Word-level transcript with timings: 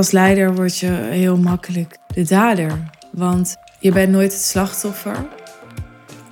Als 0.00 0.10
leider 0.10 0.54
word 0.54 0.78
je 0.78 0.86
heel 1.10 1.36
makkelijk 1.36 1.96
de 2.14 2.24
dader. 2.24 2.90
Want 3.12 3.56
je 3.80 3.92
bent 3.92 4.12
nooit 4.12 4.32
het 4.32 4.42
slachtoffer. 4.42 5.28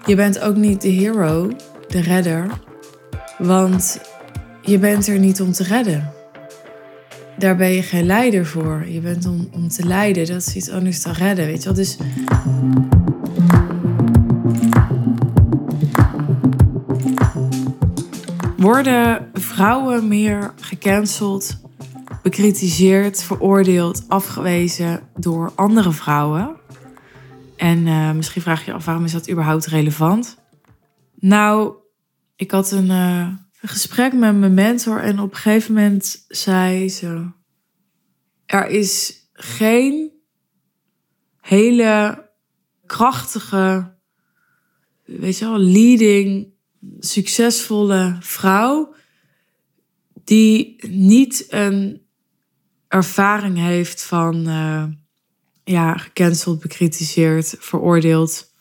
Je 0.06 0.14
bent 0.14 0.41
ook 0.41 0.56
niet 0.56 0.80
de 0.80 0.88
hero, 0.88 1.51
de 1.89 2.01
redder. 2.01 2.46
Want 3.39 4.01
je 4.62 4.79
bent 4.79 5.07
er 5.07 5.19
niet 5.19 5.41
om 5.41 5.53
te 5.53 5.62
redden. 5.62 6.12
Daar 7.38 7.56
ben 7.56 7.69
je 7.72 7.83
geen 7.83 8.06
leider 8.06 8.46
voor. 8.46 8.85
Je 8.87 9.01
bent 9.01 9.26
om, 9.26 9.49
om 9.53 9.69
te 9.69 9.87
leiden. 9.87 10.26
Dat 10.26 10.46
is 10.46 10.54
iets 10.54 10.71
anders 10.71 11.03
dan 11.03 11.12
redden, 11.12 11.46
weet 11.46 11.62
je 11.62 11.64
wel. 11.64 11.74
Dus... 11.74 11.96
Worden 18.56 19.28
vrouwen 19.32 20.09
meer 20.09 20.52
gecanceld, 20.60 21.67
bekritiseerd, 22.29 23.23
veroordeeld, 23.23 24.05
afgewezen 24.09 25.10
door 25.16 25.52
andere 25.55 25.92
vrouwen? 25.92 26.56
En 27.56 27.87
uh, 27.87 28.12
misschien 28.12 28.42
vraag 28.42 28.64
je 28.64 28.70
je 28.70 28.77
af 28.77 28.84
waarom 28.84 29.04
is 29.04 29.12
dat 29.12 29.30
überhaupt 29.30 29.66
relevant? 29.66 30.38
Nou, 31.14 31.74
ik 32.37 32.51
had 32.51 32.70
een, 32.70 32.87
uh, 32.87 33.28
een 33.60 33.68
gesprek 33.68 34.12
met 34.12 34.37
mijn 34.37 34.54
mentor 34.54 35.01
en 35.02 35.20
op 35.20 35.30
een 35.30 35.37
gegeven 35.37 35.74
moment 35.74 36.24
zei 36.28 36.88
ze: 36.88 37.30
Er 38.46 38.66
is 38.66 39.15
geen 39.32 40.10
hele 41.40 42.26
krachtige, 42.87 43.95
weet 45.04 45.38
je 45.38 45.45
wel, 45.45 45.59
leading, 45.59 46.52
succesvolle 46.98 48.16
vrouw 48.20 48.95
die 50.24 50.87
niet 50.88 51.46
een 51.48 52.06
ervaring 52.88 53.56
heeft 53.56 54.02
van 54.02 54.48
uh, 54.48 54.85
ja, 55.65 55.96
gecanceld, 55.96 56.60
bekritiseerd, 56.60 57.57
veroordeeld. 57.59 58.52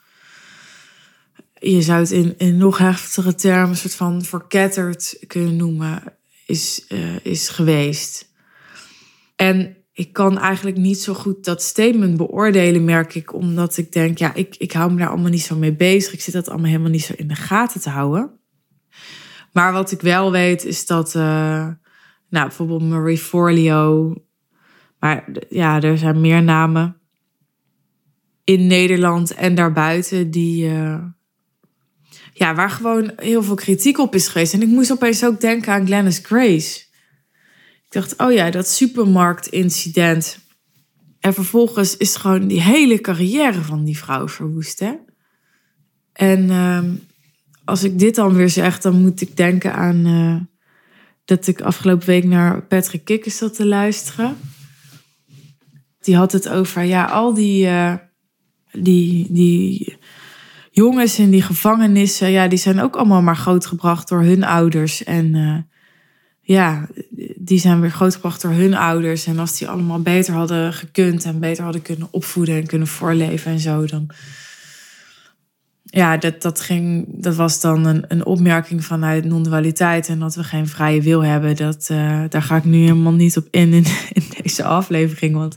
Je 1.60 1.82
zou 1.82 2.00
het 2.00 2.12
in, 2.12 2.58
nog 2.58 2.78
heftigere 2.78 3.36
termen, 3.36 3.70
een 3.70 3.76
soort 3.76 3.96
van 3.96 4.24
verketterd 4.24 5.24
kunnen 5.28 5.56
noemen, 5.56 6.04
is, 6.46 6.86
uh, 6.90 7.26
is 7.26 7.50
geweest. 7.50 8.32
En 9.36 9.78
ik 9.94 10.14
kan 10.14 10.38
eigenlijk 10.38 10.78
niet 10.78 11.00
zo 11.00 11.14
goed 11.14 11.46
dat 11.46 11.62
statement 11.62 12.18
beoordelen, 12.18 12.86
merk 12.86 13.16
ik, 13.16 13.34
omdat 13.34 13.78
ik 13.78 13.92
denk, 13.92 14.18
ja, 14.18 14.34
ik, 14.34 14.56
ik 14.56 14.72
hou 14.72 14.92
me 14.92 14.98
daar 14.98 15.10
allemaal 15.10 15.30
niet 15.30 15.42
zo 15.42 15.56
mee 15.56 15.76
bezig. 15.76 16.14
Ik 16.14 16.22
zit 16.22 16.34
dat 16.34 16.50
allemaal 16.50 16.68
helemaal 16.68 16.90
niet 16.90 17.04
zo 17.04 17.14
in 17.16 17.28
de 17.28 17.36
gaten 17.36 17.82
te 17.82 17.90
houden. 17.90 18.40
Maar 19.54 19.74
wat 19.74 19.92
ik 19.92 20.02
wel 20.02 20.32
weet, 20.32 20.66
is 20.66 20.86
dat, 20.86 21.16
uh, 21.16 21.22
nou, 22.30 22.48
bijvoorbeeld 22.48 22.82
Marie 22.90 23.18
Forleo, 23.18 24.16
maar 25.00 25.30
ja, 25.50 25.82
er 25.82 25.98
zijn 25.98 26.22
meer 26.22 26.44
namen 26.44 26.98
in 28.44 28.68
Nederland 28.68 29.34
en 29.34 29.56
daarbuiten 29.56 30.32
die, 30.32 30.70
uh, 30.70 31.04
ja, 32.34 32.56
waar 32.56 32.70
gewoon 32.70 33.12
heel 33.16 33.44
veel 33.44 33.56
kritiek 33.56 33.98
op 33.98 34.16
is 34.16 34.28
geweest. 34.28 34.54
En 34.54 34.62
ik 34.62 34.68
moest 34.68 34.92
opeens 34.92 35.26
ook 35.26 35.42
denken 35.42 35.74
aan 35.74 35.86
Glennis 35.86 36.20
Grace. 36.24 36.86
Ik 37.86 37.94
dacht, 37.94 38.18
oh 38.18 38.32
ja, 38.32 38.50
dat 38.50 38.70
supermarktincident. 38.70 40.40
En 41.20 41.34
vervolgens 41.34 41.98
is 41.98 42.16
gewoon 42.16 42.48
die 42.48 42.62
hele 42.62 43.02
carrière 43.02 43.62
van 43.62 43.84
die 43.84 43.98
vrouw 43.98 44.28
verwoest, 44.28 44.80
hè? 44.80 44.94
En 46.14 46.44
uh, 46.44 46.84
als 47.66 47.84
ik 47.84 48.00
dit 48.00 48.16
dan 48.16 48.34
weer 48.34 48.50
zeg, 48.50 48.80
dan 48.80 49.02
moet 49.02 49.22
ik 49.22 49.38
denken 49.38 49.74
aan 49.74 50.08
uh, 50.08 50.36
dat 51.26 51.48
ik 51.48 51.62
afgelopen 51.62 52.08
week 52.08 52.24
naar 52.24 52.62
Patrick 52.62 53.06
Kikkers 53.06 53.38
zat 53.38 53.56
te 53.56 53.66
luisteren. 53.66 54.38
Die 56.08 56.16
had 56.16 56.32
het 56.32 56.50
over, 56.50 56.84
ja, 56.84 57.06
al 57.06 57.34
die, 57.34 57.66
uh, 57.66 57.94
die, 58.72 59.28
die 59.30 59.98
jongens 60.72 61.20
in 61.20 61.30
die 61.30 61.42
gevangenissen, 61.42 62.32
ja, 62.32 62.48
die 62.48 62.58
zijn 62.58 62.82
ook 62.82 62.96
allemaal 62.96 63.22
maar 63.22 63.36
grootgebracht 63.36 64.08
door 64.08 64.22
hun 64.22 64.44
ouders. 64.44 65.04
En 65.04 65.36
uh, 65.36 65.58
ja, 66.42 66.88
die 67.36 67.60
zijn 67.60 67.82
weer 67.82 67.92
grootgebracht 67.92 68.42
door 68.42 68.52
hun 68.52 68.74
ouders. 68.74 69.26
En 69.26 69.40
als 69.40 69.58
die 69.58 69.68
allemaal 69.68 70.02
beter 70.02 70.34
hadden 70.34 70.74
gekund 70.74 71.24
en 71.24 71.40
beter 71.40 71.64
hadden 71.64 71.82
kunnen 71.82 72.08
opvoeden 72.12 72.56
en 72.56 72.68
kunnen 72.68 72.88
voorleven 72.88 73.52
en 73.52 73.60
zo, 73.60 73.86
dan. 73.86 74.10
Ja, 75.90 76.18
dat, 76.18 76.42
dat, 76.42 76.62
ging, 76.62 77.06
dat 77.08 77.36
was 77.36 77.62
dan 77.62 77.86
een, 77.86 78.06
een 78.08 78.26
opmerking 78.26 78.86
vanuit 78.86 79.26
non-dualiteit 79.26 80.08
en 80.08 80.20
dat 80.20 80.36
we 80.36 80.44
geen 80.44 80.68
vrije 80.68 81.02
wil 81.02 81.24
hebben. 81.24 81.56
Dat, 81.56 81.88
uh, 81.92 82.24
daar 82.30 82.42
ga 82.42 82.56
ik 82.56 82.64
nu 82.64 82.78
helemaal 82.78 83.14
niet 83.14 83.38
op 83.38 83.48
in 83.52 83.74
in, 83.74 83.86
deze 84.42 84.64
aflevering. 84.64 85.36
Want 85.36 85.56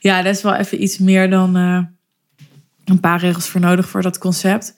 ja, 0.00 0.22
dat 0.22 0.34
is 0.34 0.42
wel 0.42 0.54
even 0.54 0.82
iets 0.82 0.98
meer 0.98 1.30
dan 1.30 1.56
uh, 1.56 1.80
een 2.84 3.00
paar 3.00 3.20
regels 3.20 3.48
voor 3.48 3.60
nodig 3.60 3.88
voor 3.88 4.02
dat 4.02 4.18
concept. 4.18 4.74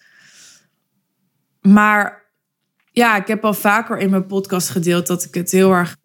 Maar 1.60 2.22
ja, 2.92 3.16
ik 3.16 3.26
heb 3.26 3.44
al 3.44 3.54
vaker 3.54 3.98
in 3.98 4.10
mijn 4.10 4.26
podcast 4.26 4.68
gedeeld 4.68 5.06
dat 5.06 5.24
ik 5.24 5.34
het 5.34 5.50
heel 5.50 5.72
erg 5.72 5.96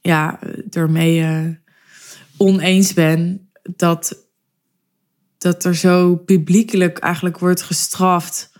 ja, 0.00 0.38
ermee 0.70 1.20
uh, 1.20 1.54
oneens 2.36 2.94
ben 2.94 3.50
dat, 3.76 4.27
dat 5.38 5.64
er 5.64 5.74
zo 5.74 6.16
publiekelijk 6.16 6.98
eigenlijk 6.98 7.38
wordt 7.38 7.62
gestraft 7.62 8.52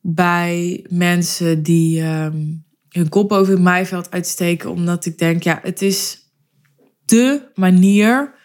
bij 0.00 0.86
mensen 0.88 1.62
die 1.62 2.02
um, 2.02 2.64
hun 2.88 3.08
kop 3.08 3.28
boven 3.28 3.52
het 3.52 3.62
maaiveld 3.62 4.10
uitsteken. 4.10 4.70
Omdat 4.70 5.06
ik 5.06 5.18
denk, 5.18 5.42
ja, 5.42 5.58
het 5.62 5.82
is 5.82 6.18
de 7.04 7.50
manier 7.54 8.38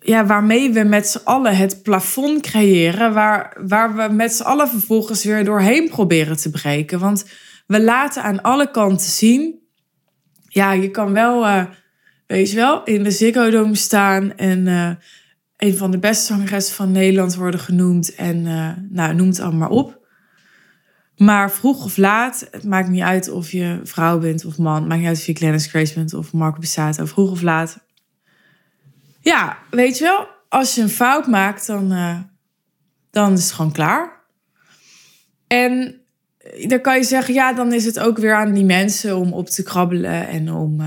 ja, 0.00 0.26
waarmee 0.26 0.72
we 0.72 0.82
met 0.84 1.08
z'n 1.08 1.20
allen 1.24 1.56
het 1.56 1.82
plafond 1.82 2.40
creëren, 2.40 3.12
waar, 3.12 3.56
waar 3.66 3.96
we 3.96 4.14
met 4.14 4.32
z'n 4.32 4.42
allen 4.42 4.68
vervolgens 4.68 5.24
weer 5.24 5.44
doorheen 5.44 5.88
proberen 5.88 6.36
te 6.36 6.50
breken. 6.50 6.98
Want 6.98 7.24
we 7.66 7.82
laten 7.82 8.22
aan 8.22 8.42
alle 8.42 8.70
kanten 8.70 9.10
zien, 9.10 9.58
ja, 10.48 10.72
je 10.72 10.90
kan 10.90 11.12
wel, 11.12 11.46
uh, 11.46 11.64
weet 12.26 12.50
je 12.50 12.56
wel, 12.56 12.84
in 12.84 13.02
de 13.02 13.10
Ziggo 13.10 13.74
staan 13.74 14.36
en 14.36 14.66
uh, 14.66 14.90
een 15.60 15.76
van 15.76 15.90
de 15.90 15.98
beste 15.98 16.24
zangeressen 16.24 16.74
van 16.74 16.92
Nederland 16.92 17.34
worden 17.34 17.60
genoemd 17.60 18.14
en 18.14 18.36
uh, 18.36 18.70
nou, 18.88 19.14
noem 19.14 19.28
het 19.28 19.40
allemaal 19.40 19.68
maar 19.68 19.78
op. 19.78 19.98
Maar 21.16 21.52
vroeg 21.52 21.84
of 21.84 21.96
laat, 21.96 22.48
het 22.50 22.64
maakt 22.64 22.88
niet 22.88 23.02
uit 23.02 23.30
of 23.30 23.50
je 23.50 23.80
vrouw 23.84 24.18
bent 24.18 24.44
of 24.44 24.58
man, 24.58 24.86
maakt 24.86 25.00
niet 25.00 25.08
uit 25.08 25.18
of 25.18 25.26
je 25.26 25.34
Glennis 25.34 25.66
Grace 25.66 25.94
bent 25.94 26.14
of 26.14 26.32
Marco 26.32 26.58
Bassato, 26.60 27.04
vroeg 27.04 27.30
of 27.30 27.42
laat 27.42 27.78
ja, 29.20 29.58
weet 29.70 29.98
je 29.98 30.04
wel, 30.04 30.28
als 30.48 30.74
je 30.74 30.82
een 30.82 30.88
fout 30.88 31.26
maakt, 31.26 31.66
dan, 31.66 31.92
uh, 31.92 32.18
dan 33.10 33.32
is 33.32 33.44
het 33.44 33.52
gewoon 33.52 33.72
klaar. 33.72 34.18
En 35.46 36.00
dan 36.66 36.80
kan 36.80 36.96
je 36.96 37.04
zeggen, 37.04 37.34
ja, 37.34 37.52
dan 37.52 37.72
is 37.72 37.84
het 37.84 37.98
ook 37.98 38.18
weer 38.18 38.34
aan 38.34 38.52
die 38.52 38.64
mensen 38.64 39.16
om 39.16 39.32
op 39.32 39.48
te 39.48 39.62
krabbelen 39.62 40.28
en 40.28 40.52
om 40.52 40.82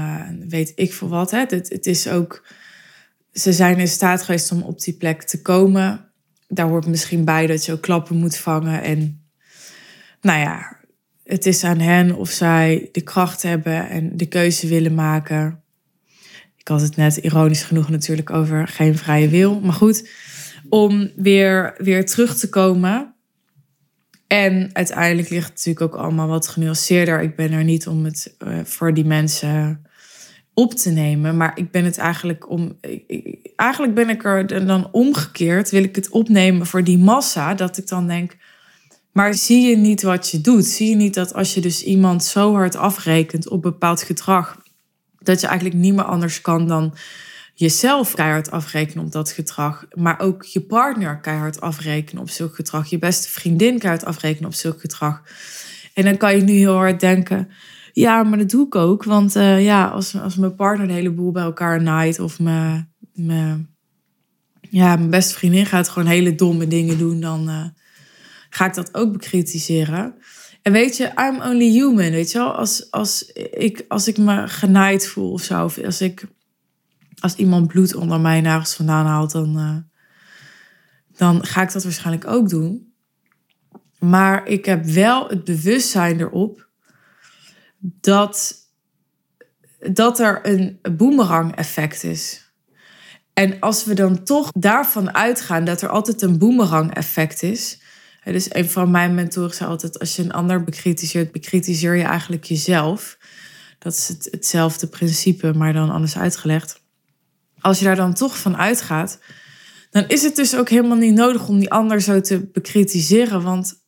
weet 0.49 0.71
ik 0.75 0.93
veel 0.93 1.09
wat. 1.09 1.31
Hè. 1.31 1.39
Het, 1.39 1.69
het 1.69 1.85
is 1.85 2.07
ook, 2.07 2.43
ze 3.33 3.53
zijn 3.53 3.79
in 3.79 3.87
staat 3.87 4.23
geweest 4.23 4.51
om 4.51 4.61
op 4.61 4.81
die 4.81 4.93
plek 4.93 5.23
te 5.23 5.41
komen. 5.41 6.11
Daar 6.47 6.67
hoort 6.67 6.87
misschien 6.87 7.25
bij 7.25 7.47
dat 7.47 7.65
je 7.65 7.71
ook 7.71 7.81
klappen 7.81 8.15
moet 8.15 8.37
vangen. 8.37 8.81
En 8.81 9.23
nou 10.21 10.39
ja, 10.39 10.77
het 11.23 11.45
is 11.45 11.63
aan 11.63 11.79
hen 11.79 12.15
of 12.15 12.29
zij 12.29 12.89
de 12.91 13.01
kracht 13.01 13.41
hebben 13.41 13.89
en 13.89 14.17
de 14.17 14.25
keuze 14.25 14.67
willen 14.67 14.93
maken 14.93 15.63
ik 16.63 16.69
had 16.69 16.81
het 16.81 16.95
net 16.95 17.17
ironisch 17.17 17.63
genoeg 17.63 17.89
natuurlijk 17.89 18.29
over 18.29 18.67
geen 18.67 18.97
vrije 18.97 19.29
wil. 19.29 19.59
Maar 19.59 19.73
goed, 19.73 20.09
om 20.69 21.11
weer, 21.15 21.73
weer 21.77 22.05
terug 22.05 22.35
te 22.35 22.49
komen. 22.49 23.13
En 24.27 24.69
uiteindelijk 24.73 25.29
ligt 25.29 25.47
het 25.47 25.55
natuurlijk 25.55 25.93
ook 25.93 26.01
allemaal 26.01 26.27
wat 26.27 26.47
genuanceerder. 26.47 27.21
Ik 27.21 27.35
ben 27.35 27.51
er 27.51 27.63
niet 27.63 27.87
om 27.87 28.05
het 28.05 28.35
uh, 28.47 28.59
voor 28.63 28.93
die 28.93 29.05
mensen 29.05 29.85
op 30.53 30.73
te 30.73 30.89
nemen. 30.89 31.37
Maar 31.37 31.51
ik 31.55 31.71
ben 31.71 31.85
het 31.85 31.97
eigenlijk 31.97 32.49
om. 32.49 32.77
Eigenlijk 33.55 33.93
ben 33.93 34.09
ik 34.09 34.23
er 34.23 34.65
dan 34.65 34.89
omgekeerd. 34.91 35.69
Wil 35.69 35.83
ik 35.83 35.95
het 35.95 36.09
opnemen 36.09 36.65
voor 36.65 36.83
die 36.83 36.97
massa. 36.97 37.53
Dat 37.53 37.77
ik 37.77 37.87
dan 37.87 38.07
denk. 38.07 38.35
Maar 39.11 39.33
zie 39.33 39.67
je 39.69 39.77
niet 39.77 40.01
wat 40.01 40.29
je 40.29 40.41
doet? 40.41 40.65
Zie 40.65 40.89
je 40.89 40.95
niet 40.95 41.13
dat 41.13 41.33
als 41.33 41.53
je 41.53 41.61
dus 41.61 41.83
iemand 41.83 42.23
zo 42.23 42.53
hard 42.53 42.75
afrekent 42.75 43.49
op 43.49 43.61
bepaald 43.61 44.01
gedrag 44.01 44.61
dat 45.23 45.41
je 45.41 45.47
eigenlijk 45.47 45.77
niet 45.77 45.93
meer 45.93 46.03
anders 46.03 46.41
kan 46.41 46.67
dan 46.67 46.93
jezelf 47.53 48.13
keihard 48.13 48.51
afrekenen 48.51 49.05
op 49.05 49.11
dat 49.11 49.31
gedrag. 49.31 49.85
Maar 49.93 50.19
ook 50.19 50.43
je 50.43 50.61
partner 50.61 51.19
keihard 51.19 51.61
afrekenen 51.61 52.21
op 52.21 52.29
zulk 52.29 52.55
gedrag. 52.55 52.89
Je 52.89 52.99
beste 52.99 53.29
vriendin 53.29 53.79
keihard 53.79 54.05
afrekenen 54.05 54.49
op 54.49 54.53
zulk 54.53 54.81
gedrag. 54.81 55.21
En 55.93 56.03
dan 56.03 56.17
kan 56.17 56.35
je 56.35 56.41
nu 56.41 56.53
heel 56.53 56.75
hard 56.75 56.99
denken... 56.99 57.49
Ja, 57.93 58.23
maar 58.23 58.37
dat 58.37 58.49
doe 58.49 58.65
ik 58.65 58.75
ook. 58.75 59.03
Want 59.03 59.35
uh, 59.35 59.63
ja, 59.63 59.87
als, 59.87 60.15
als 60.15 60.35
mijn 60.35 60.55
partner 60.55 60.87
de 60.87 60.93
hele 60.93 61.11
boel 61.11 61.31
bij 61.31 61.43
elkaar 61.43 61.81
naait... 61.81 62.19
of 62.19 62.39
mijn, 62.39 62.93
mijn, 63.13 63.69
ja, 64.69 64.95
mijn 64.95 65.09
beste 65.09 65.33
vriendin 65.33 65.65
gaat 65.65 65.89
gewoon 65.89 66.07
hele 66.07 66.35
domme 66.35 66.67
dingen 66.67 66.97
doen... 66.97 67.19
dan 67.19 67.49
uh, 67.49 67.65
ga 68.49 68.65
ik 68.65 68.73
dat 68.73 68.95
ook 68.95 69.11
bekritiseren. 69.11 70.15
En 70.61 70.71
weet 70.71 70.97
je, 70.97 71.11
I'm 71.15 71.41
only 71.41 71.69
human, 71.71 72.11
weet 72.11 72.31
je 72.31 72.37
wel? 72.37 72.51
Als, 72.51 72.91
als, 72.91 73.31
ik, 73.51 73.85
als 73.87 74.07
ik 74.07 74.17
me 74.17 74.47
genaaid 74.47 75.07
voel 75.07 75.31
of 75.31 75.41
zo, 75.41 75.69
als 75.85 76.01
ik 76.01 76.27
als 77.19 77.35
iemand 77.35 77.67
bloed 77.67 77.95
onder 77.95 78.19
mijn 78.19 78.43
nagels 78.43 78.73
vandaan 78.73 79.05
haalt, 79.05 79.31
dan, 79.31 79.57
eh, 79.57 79.77
dan 81.17 81.45
ga 81.45 81.61
ik 81.61 81.71
dat 81.71 81.83
waarschijnlijk 81.83 82.27
ook 82.27 82.49
doen. 82.49 82.93
Maar 83.99 84.47
ik 84.47 84.65
heb 84.65 84.85
wel 84.85 85.27
het 85.27 85.43
bewustzijn 85.43 86.19
erop 86.19 86.69
dat, 87.85 88.55
dat 89.91 90.19
er 90.19 90.39
een 90.43 90.79
boomerang 90.97 91.55
effect 91.55 92.03
is. 92.03 92.51
En 93.33 93.59
als 93.59 93.83
we 93.83 93.93
dan 93.93 94.23
toch 94.23 94.51
daarvan 94.51 95.13
uitgaan 95.13 95.65
dat 95.65 95.81
er 95.81 95.89
altijd 95.89 96.21
een 96.21 96.37
boomerang 96.37 96.93
effect 96.93 97.43
is. 97.43 97.81
Dus 98.23 98.53
een 98.53 98.69
van 98.69 98.91
mijn 98.91 99.13
mentoren 99.13 99.55
zei 99.55 99.69
altijd: 99.69 99.99
als 99.99 100.15
je 100.15 100.23
een 100.23 100.31
ander 100.31 100.63
bekritiseert, 100.63 101.31
bekritiseer 101.31 101.95
je 101.95 102.03
eigenlijk 102.03 102.43
jezelf. 102.43 103.17
Dat 103.79 103.93
is 103.93 104.07
het, 104.07 104.27
hetzelfde 104.31 104.87
principe, 104.87 105.53
maar 105.53 105.73
dan 105.73 105.89
anders 105.89 106.17
uitgelegd. 106.17 106.81
Als 107.59 107.79
je 107.79 107.85
daar 107.85 107.95
dan 107.95 108.13
toch 108.13 108.37
van 108.37 108.57
uitgaat, 108.57 109.19
dan 109.89 110.07
is 110.07 110.23
het 110.23 110.35
dus 110.35 110.55
ook 110.55 110.69
helemaal 110.69 110.97
niet 110.97 111.13
nodig 111.13 111.47
om 111.47 111.59
die 111.59 111.71
ander 111.71 112.01
zo 112.01 112.21
te 112.21 112.39
bekritiseren. 112.39 113.41
Want 113.41 113.81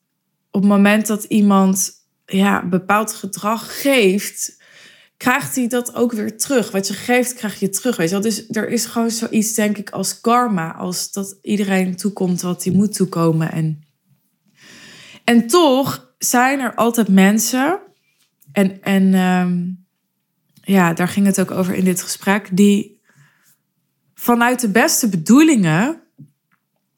op 0.52 0.62
het 0.62 0.70
moment 0.70 1.08
dat 1.08 1.24
iemand 1.24 1.92
ja, 2.26 2.66
bepaald 2.66 3.14
gedrag 3.14 3.82
geeft, 3.82 4.64
krijgt 5.18 5.56
hij 5.56 5.68
dat 5.68 5.96
ook 5.96 6.12
weer 6.12 6.38
terug. 6.38 6.72
Wat 6.72 6.88
je 6.88 6.94
geeft, 6.94 7.34
krijg 7.34 7.60
je 7.60 7.70
terug. 7.70 7.96
Weet 7.96 8.08
je 8.08 8.14
wel? 8.14 8.24
Dus 8.24 8.50
er 8.50 8.70
is 8.70 8.86
gewoon 8.86 9.12
zoiets, 9.12 9.54
denk 9.54 9.78
ik, 9.78 9.90
als 9.90 10.22
karma. 10.22 10.74
Als 10.74 11.12
dat 11.12 11.38
iedereen 11.42 11.96
toekomt 11.96 12.42
wat 12.42 12.64
hij 12.64 12.74
moet 12.74 12.94
toekomen. 12.94 13.52
En, 13.52 13.84
en 15.24 15.48
toch 15.48 16.14
zijn 16.18 16.60
er 16.60 16.76
altijd 16.76 17.08
mensen. 17.08 17.80
En, 18.52 18.82
en 18.82 19.14
ehm, 19.14 19.64
ja, 20.74 20.94
daar 20.94 21.08
ging 21.08 21.26
het 21.26 21.40
ook 21.40 21.52
over 21.52 21.74
in 21.74 21.86
dit 21.86 22.02
gesprek. 22.02 22.50
Die 22.52 23.02
vanuit 24.14 24.60
de 24.60 24.70
beste 24.70 25.10
bedoelingen, 25.10 26.02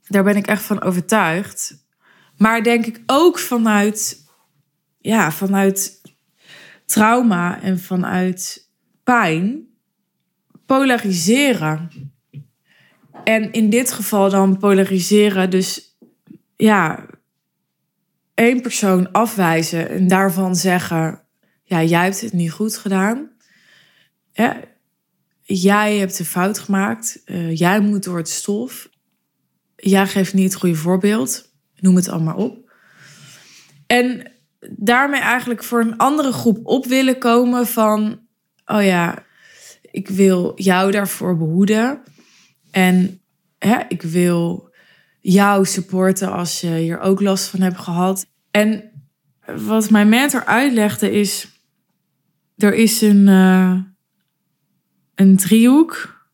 daar 0.08 0.24
ben 0.24 0.36
ik 0.36 0.48
echt 0.48 0.64
van 0.64 0.82
overtuigd. 0.82 1.86
Maar 2.38 2.64
denk 2.64 2.86
ik 2.86 3.02
ook 3.06 3.40
vanuit, 3.40 4.26
ja, 5.00 5.32
vanuit 5.32 6.02
trauma 6.86 7.62
en 7.62 7.80
vanuit 7.80 8.70
pijn 9.04 9.68
polariseren. 10.66 11.90
En 13.24 13.52
in 13.52 13.70
dit 13.70 13.92
geval 13.92 14.30
dan 14.30 14.58
polariseren, 14.58 15.50
dus 15.50 15.98
ja, 16.56 17.06
één 18.34 18.62
persoon 18.62 19.12
afwijzen 19.12 19.90
en 19.90 20.08
daarvan 20.08 20.56
zeggen: 20.56 21.22
ja, 21.64 21.84
jij 21.84 22.04
hebt 22.04 22.22
het 22.22 22.34
niet 22.34 22.52
goed 22.52 22.78
gedaan. 22.78 23.30
Ja, 24.32 24.60
jij 25.42 25.98
hebt 25.98 26.20
een 26.20 26.26
fout 26.26 26.60
gemaakt. 26.60 27.22
Uh, 27.26 27.56
jij 27.56 27.80
moet 27.80 28.04
door 28.04 28.18
het 28.18 28.30
stof. 28.30 28.90
Jij 29.76 30.08
geeft 30.08 30.34
niet 30.34 30.52
het 30.52 30.62
goede 30.62 30.76
voorbeeld. 30.76 31.52
Noem 31.80 31.96
het 31.96 32.10
allemaal 32.10 32.36
op. 32.36 32.72
En 33.88 34.32
daarmee 34.60 35.22
eigenlijk 35.22 35.64
voor 35.64 35.80
een 35.80 35.98
andere 35.98 36.32
groep 36.32 36.60
op 36.64 36.86
willen 36.86 37.18
komen 37.18 37.68
van, 37.68 38.20
oh 38.66 38.84
ja, 38.84 39.24
ik 39.92 40.08
wil 40.08 40.52
jou 40.56 40.92
daarvoor 40.92 41.38
behoeden. 41.38 42.02
En 42.72 43.22
hè, 43.58 43.80
ik 43.88 44.02
wil 44.02 44.74
jou 45.20 45.66
supporten 45.66 46.32
als 46.32 46.62
je 46.62 46.76
hier 46.76 47.00
ook 47.00 47.22
last 47.22 47.48
van 47.48 47.62
hebt 47.62 47.78
gehad. 47.78 48.26
En 48.52 48.92
wat 49.56 49.90
mijn 49.90 50.10
mentor 50.10 50.46
uitlegde 50.46 51.12
is, 51.12 51.62
er 52.58 52.74
is 52.74 53.02
een, 53.02 53.28
uh, 53.28 53.82
een 55.16 55.38
driehoek 55.38 56.26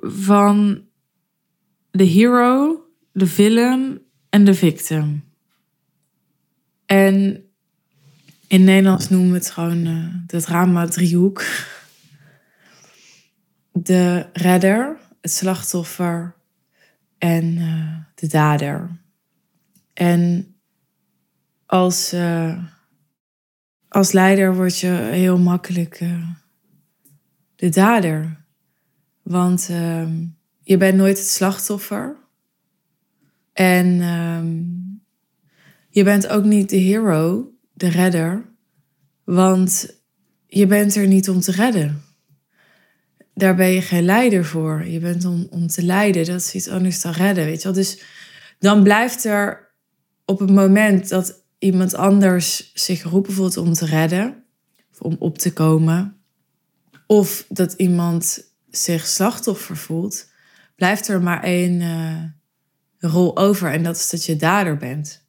van 0.00 0.84
de 1.90 2.04
hero, 2.04 2.80
de 3.12 3.26
villain 3.26 4.00
en 4.28 4.44
de 4.44 4.54
victim. 4.54 5.25
En 6.86 7.44
in 8.46 8.64
Nederlands 8.64 9.08
noemen 9.08 9.30
we 9.30 9.36
het 9.36 9.50
gewoon 9.50 9.86
uh, 9.86 10.14
de 10.26 10.42
drama-driehoek. 10.42 11.44
De 13.72 14.26
redder, 14.32 14.96
het 15.20 15.32
slachtoffer 15.32 16.34
en 17.18 17.44
uh, 17.44 17.96
de 18.14 18.26
dader. 18.26 18.90
En 19.92 20.54
als, 21.66 22.14
uh, 22.14 22.64
als 23.88 24.12
leider 24.12 24.54
word 24.54 24.78
je 24.78 24.88
heel 25.12 25.38
makkelijk 25.38 26.02
de 27.56 27.68
dader. 27.68 28.44
Want 29.22 29.68
ehm, 29.70 30.24
je 30.62 30.76
bent 30.76 30.96
nooit 30.96 31.18
het 31.18 31.26
slachtoffer. 31.26 32.16
En 33.52 34.00
um, 34.00 34.95
je 35.96 36.04
bent 36.04 36.28
ook 36.28 36.44
niet 36.44 36.70
de 36.70 36.76
hero, 36.76 37.52
de 37.72 37.88
redder, 37.88 38.44
want 39.24 40.00
je 40.46 40.66
bent 40.66 40.94
er 40.94 41.06
niet 41.06 41.28
om 41.28 41.40
te 41.40 41.52
redden. 41.52 42.02
Daar 43.34 43.54
ben 43.54 43.68
je 43.68 43.82
geen 43.82 44.04
leider 44.04 44.44
voor. 44.44 44.86
Je 44.86 44.98
bent 44.98 45.24
om, 45.24 45.46
om 45.50 45.66
te 45.66 45.82
leiden, 45.82 46.24
dat 46.24 46.40
is 46.40 46.54
iets 46.54 46.68
anders 46.68 47.00
dan 47.00 47.12
redden, 47.12 47.44
weet 47.44 47.56
je 47.56 47.62
wel. 47.62 47.72
Dus 47.72 48.02
dan 48.58 48.82
blijft 48.82 49.24
er 49.24 49.70
op 50.24 50.38
het 50.38 50.50
moment 50.50 51.08
dat 51.08 51.42
iemand 51.58 51.94
anders 51.94 52.70
zich 52.74 53.00
geroepen 53.00 53.32
voelt 53.32 53.56
om 53.56 53.72
te 53.72 53.86
redden, 53.86 54.44
of 54.92 55.00
om 55.00 55.16
op 55.18 55.38
te 55.38 55.52
komen, 55.52 56.16
of 57.06 57.44
dat 57.48 57.72
iemand 57.72 58.52
zich 58.70 59.06
slachtoffer 59.06 59.76
voelt, 59.76 60.28
blijft 60.74 61.08
er 61.08 61.22
maar 61.22 61.42
één 61.42 61.80
uh, 61.80 62.22
rol 63.12 63.36
over 63.36 63.72
en 63.72 63.82
dat 63.82 63.96
is 63.96 64.10
dat 64.10 64.24
je 64.24 64.36
dader 64.36 64.76
bent. 64.76 65.25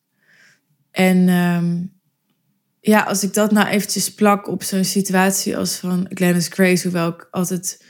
En 0.98 1.30
um, 1.30 1.94
ja, 2.80 3.02
als 3.02 3.24
ik 3.24 3.34
dat 3.34 3.52
nou 3.52 3.68
eventjes 3.68 4.14
plak 4.14 4.48
op 4.48 4.64
zo'n 4.64 4.84
situatie 4.84 5.58
als 5.58 5.76
van 5.76 6.06
Glennis 6.10 6.48
Grace, 6.48 6.84
hoewel 6.84 7.08
ik 7.10 7.28
altijd 7.32 7.84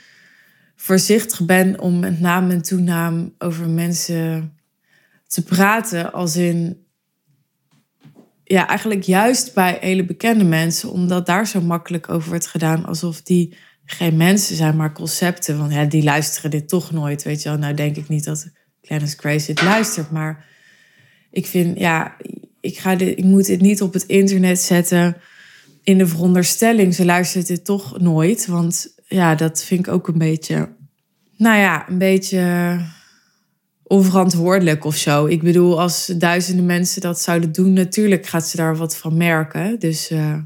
voorzichtig 0.76 1.44
ben 1.44 1.80
om 1.80 1.98
met 1.98 2.20
naam 2.20 2.50
en 2.50 2.62
toenaam 2.62 3.34
over 3.38 3.68
mensen 3.68 4.56
te 5.26 5.44
praten, 5.44 6.12
als 6.12 6.36
in 6.36 6.86
ja, 8.44 8.68
eigenlijk 8.68 9.02
juist 9.02 9.54
bij 9.54 9.78
hele 9.80 10.04
bekende 10.04 10.44
mensen, 10.44 10.90
omdat 10.90 11.26
daar 11.26 11.46
zo 11.46 11.60
makkelijk 11.60 12.10
over 12.10 12.28
wordt 12.28 12.46
gedaan, 12.46 12.84
alsof 12.84 13.22
die 13.22 13.56
geen 13.84 14.16
mensen 14.16 14.56
zijn, 14.56 14.76
maar 14.76 14.92
concepten. 14.92 15.56
Van 15.56 15.70
ja, 15.70 15.84
die 15.84 16.02
luisteren 16.02 16.50
dit 16.50 16.68
toch 16.68 16.90
nooit, 16.90 17.22
weet 17.22 17.42
je 17.42 17.48
wel. 17.48 17.58
Nou 17.58 17.74
denk 17.74 17.96
ik 17.96 18.08
niet 18.08 18.24
dat 18.24 18.50
Glennis 18.82 19.14
Grace 19.16 19.46
dit 19.46 19.62
luistert, 19.62 20.10
maar 20.10 20.46
ik 21.30 21.46
vind, 21.46 21.78
ja, 21.78 22.16
ik, 22.60 22.78
ga 22.78 22.98
ik 22.98 23.24
moet 23.24 23.46
dit 23.46 23.60
niet 23.60 23.82
op 23.82 23.92
het 23.92 24.04
internet 24.06 24.58
zetten 24.58 25.16
in 25.82 25.98
de 25.98 26.06
veronderstelling, 26.06 26.94
ze 26.94 27.04
luistert 27.04 27.46
dit 27.46 27.64
toch 27.64 28.00
nooit. 28.00 28.46
Want 28.46 28.94
ja, 29.06 29.34
dat 29.34 29.64
vind 29.64 29.86
ik 29.86 29.92
ook 29.92 30.08
een 30.08 30.18
beetje, 30.18 30.68
nou 31.36 31.58
ja, 31.58 31.88
een 31.88 31.98
beetje 31.98 32.80
onverantwoordelijk 33.82 34.84
of 34.84 34.96
zo. 34.96 35.26
Ik 35.26 35.42
bedoel, 35.42 35.80
als 35.80 36.06
duizenden 36.06 36.66
mensen 36.66 37.00
dat 37.00 37.20
zouden 37.20 37.52
doen, 37.52 37.72
natuurlijk 37.72 38.26
gaat 38.26 38.48
ze 38.48 38.56
daar 38.56 38.76
wat 38.76 38.96
van 38.96 39.16
merken. 39.16 39.78
Dus, 39.78 40.10
uh, 40.10 40.36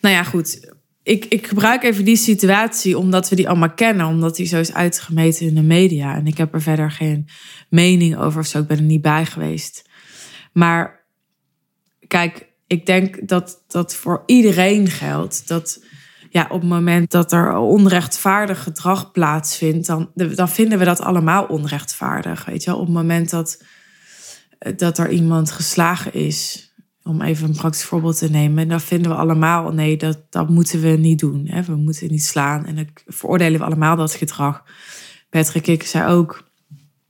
nou 0.00 0.14
ja, 0.14 0.22
goed. 0.22 0.70
Ik, 1.02 1.24
ik 1.24 1.46
gebruik 1.46 1.82
even 1.82 2.04
die 2.04 2.16
situatie 2.16 2.98
omdat 2.98 3.28
we 3.28 3.36
die 3.36 3.48
allemaal 3.48 3.74
kennen, 3.74 4.06
omdat 4.06 4.36
die 4.36 4.46
zo 4.46 4.60
is 4.60 4.72
uitgemeten 4.72 5.46
in 5.46 5.54
de 5.54 5.62
media. 5.62 6.14
En 6.16 6.26
ik 6.26 6.36
heb 6.36 6.54
er 6.54 6.62
verder 6.62 6.90
geen 6.90 7.28
mening 7.68 8.16
over 8.16 8.40
of 8.40 8.46
zo. 8.46 8.58
Ik 8.58 8.66
ben 8.66 8.76
er 8.76 8.82
niet 8.82 9.02
bij 9.02 9.26
geweest. 9.26 9.90
Maar 10.52 11.04
kijk, 12.06 12.46
ik 12.66 12.86
denk 12.86 13.28
dat 13.28 13.64
dat 13.66 13.94
voor 13.94 14.22
iedereen 14.26 14.88
geldt. 14.88 15.48
Dat 15.48 15.84
ja, 16.30 16.42
op 16.50 16.60
het 16.60 16.70
moment 16.70 17.10
dat 17.10 17.32
er 17.32 17.56
onrechtvaardig 17.56 18.62
gedrag 18.62 19.10
plaatsvindt, 19.12 19.86
dan, 19.86 20.10
dan 20.14 20.48
vinden 20.48 20.78
we 20.78 20.84
dat 20.84 21.00
allemaal 21.00 21.44
onrechtvaardig. 21.44 22.44
Weet 22.44 22.64
je 22.64 22.70
wel? 22.70 22.78
Op 22.78 22.86
het 22.86 22.94
moment 22.94 23.30
dat, 23.30 23.62
dat 24.76 24.98
er 24.98 25.10
iemand 25.10 25.50
geslagen 25.50 26.12
is, 26.12 26.70
om 27.02 27.22
even 27.22 27.48
een 27.48 27.56
praktisch 27.56 27.84
voorbeeld 27.84 28.18
te 28.18 28.30
nemen, 28.30 28.68
dan 28.68 28.80
vinden 28.80 29.10
we 29.10 29.16
allemaal, 29.16 29.72
nee, 29.72 29.96
dat, 29.96 30.20
dat 30.30 30.48
moeten 30.48 30.80
we 30.80 30.88
niet 30.88 31.18
doen. 31.18 31.46
Hè? 31.46 31.62
We 31.62 31.76
moeten 31.76 32.10
niet 32.10 32.24
slaan. 32.24 32.66
En 32.66 32.76
dan 32.76 32.88
veroordelen 33.06 33.58
we 33.58 33.66
allemaal 33.66 33.96
dat 33.96 34.14
gedrag. 34.14 34.64
Patrick 35.30 35.66
ik 35.66 35.82
zei 35.82 36.12
ook, 36.12 36.50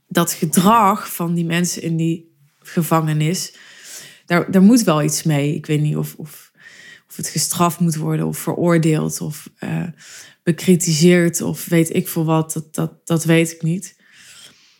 dat 0.08 0.32
gedrag 0.32 1.14
van 1.14 1.34
die 1.34 1.44
mensen 1.44 1.82
in 1.82 1.96
die 1.96 2.31
gevangenis. 2.73 3.55
Daar, 4.26 4.50
daar 4.50 4.62
moet 4.62 4.83
wel 4.83 5.02
iets 5.02 5.23
mee. 5.23 5.55
Ik 5.55 5.67
weet 5.67 5.81
niet 5.81 5.97
of, 5.97 6.14
of, 6.14 6.52
of 7.09 7.17
het 7.17 7.29
gestraft 7.29 7.81
moet 7.81 7.97
worden 7.97 8.26
of 8.26 8.38
veroordeeld 8.38 9.21
of 9.21 9.50
uh, 9.61 9.87
bekritiseerd 10.43 11.41
of 11.41 11.67
weet 11.67 11.95
ik 11.95 12.09
veel 12.09 12.25
wat. 12.25 12.52
Dat, 12.52 12.75
dat, 12.75 13.07
dat 13.07 13.25
weet 13.25 13.52
ik 13.52 13.62
niet. 13.62 14.00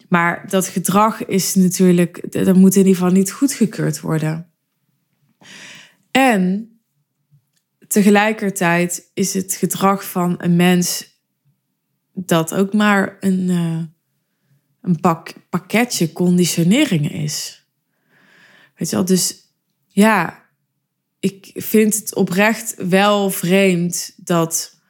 Maar 0.09 0.49
dat 0.49 0.67
gedrag 0.67 1.27
is 1.27 1.55
natuurlijk, 1.55 2.33
dat 2.33 2.57
moet 2.57 2.75
in 2.75 2.79
ieder 2.79 2.95
geval 2.95 3.13
niet 3.13 3.33
goedgekeurd 3.33 4.01
worden. 4.01 4.51
En 6.11 6.71
tegelijkertijd 7.89 9.11
is 9.15 9.35
het 9.35 9.55
gedrag 9.55 10.05
van 10.05 10.35
een 10.39 10.57
mens 10.57 11.11
dat 12.15 12.55
ook 12.55 12.73
maar 12.73 13.17
een, 13.21 13.49
uh, 13.49 13.83
een 14.81 15.01
pak, 15.01 15.33
pakketje 15.51 16.13
conditioneringen 16.13 17.11
is. 17.11 17.62
Dus 18.91 19.55
ja, 19.87 20.43
ik 21.21 21.51
vind 21.55 21.95
het 21.95 22.15
oprecht 22.15 22.75
wel 22.89 23.31
vreemd 23.31 24.15
dat, 24.17 24.81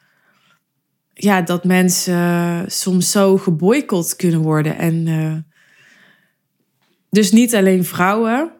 ja, 1.13 1.41
dat 1.41 1.63
mensen 1.63 2.71
soms 2.71 3.11
zo 3.11 3.37
geboycott 3.37 4.15
kunnen 4.15 4.41
worden. 4.41 4.77
En 4.77 5.07
uh, 5.07 5.37
dus 7.09 7.31
niet 7.31 7.55
alleen 7.55 7.85
vrouwen. 7.85 8.51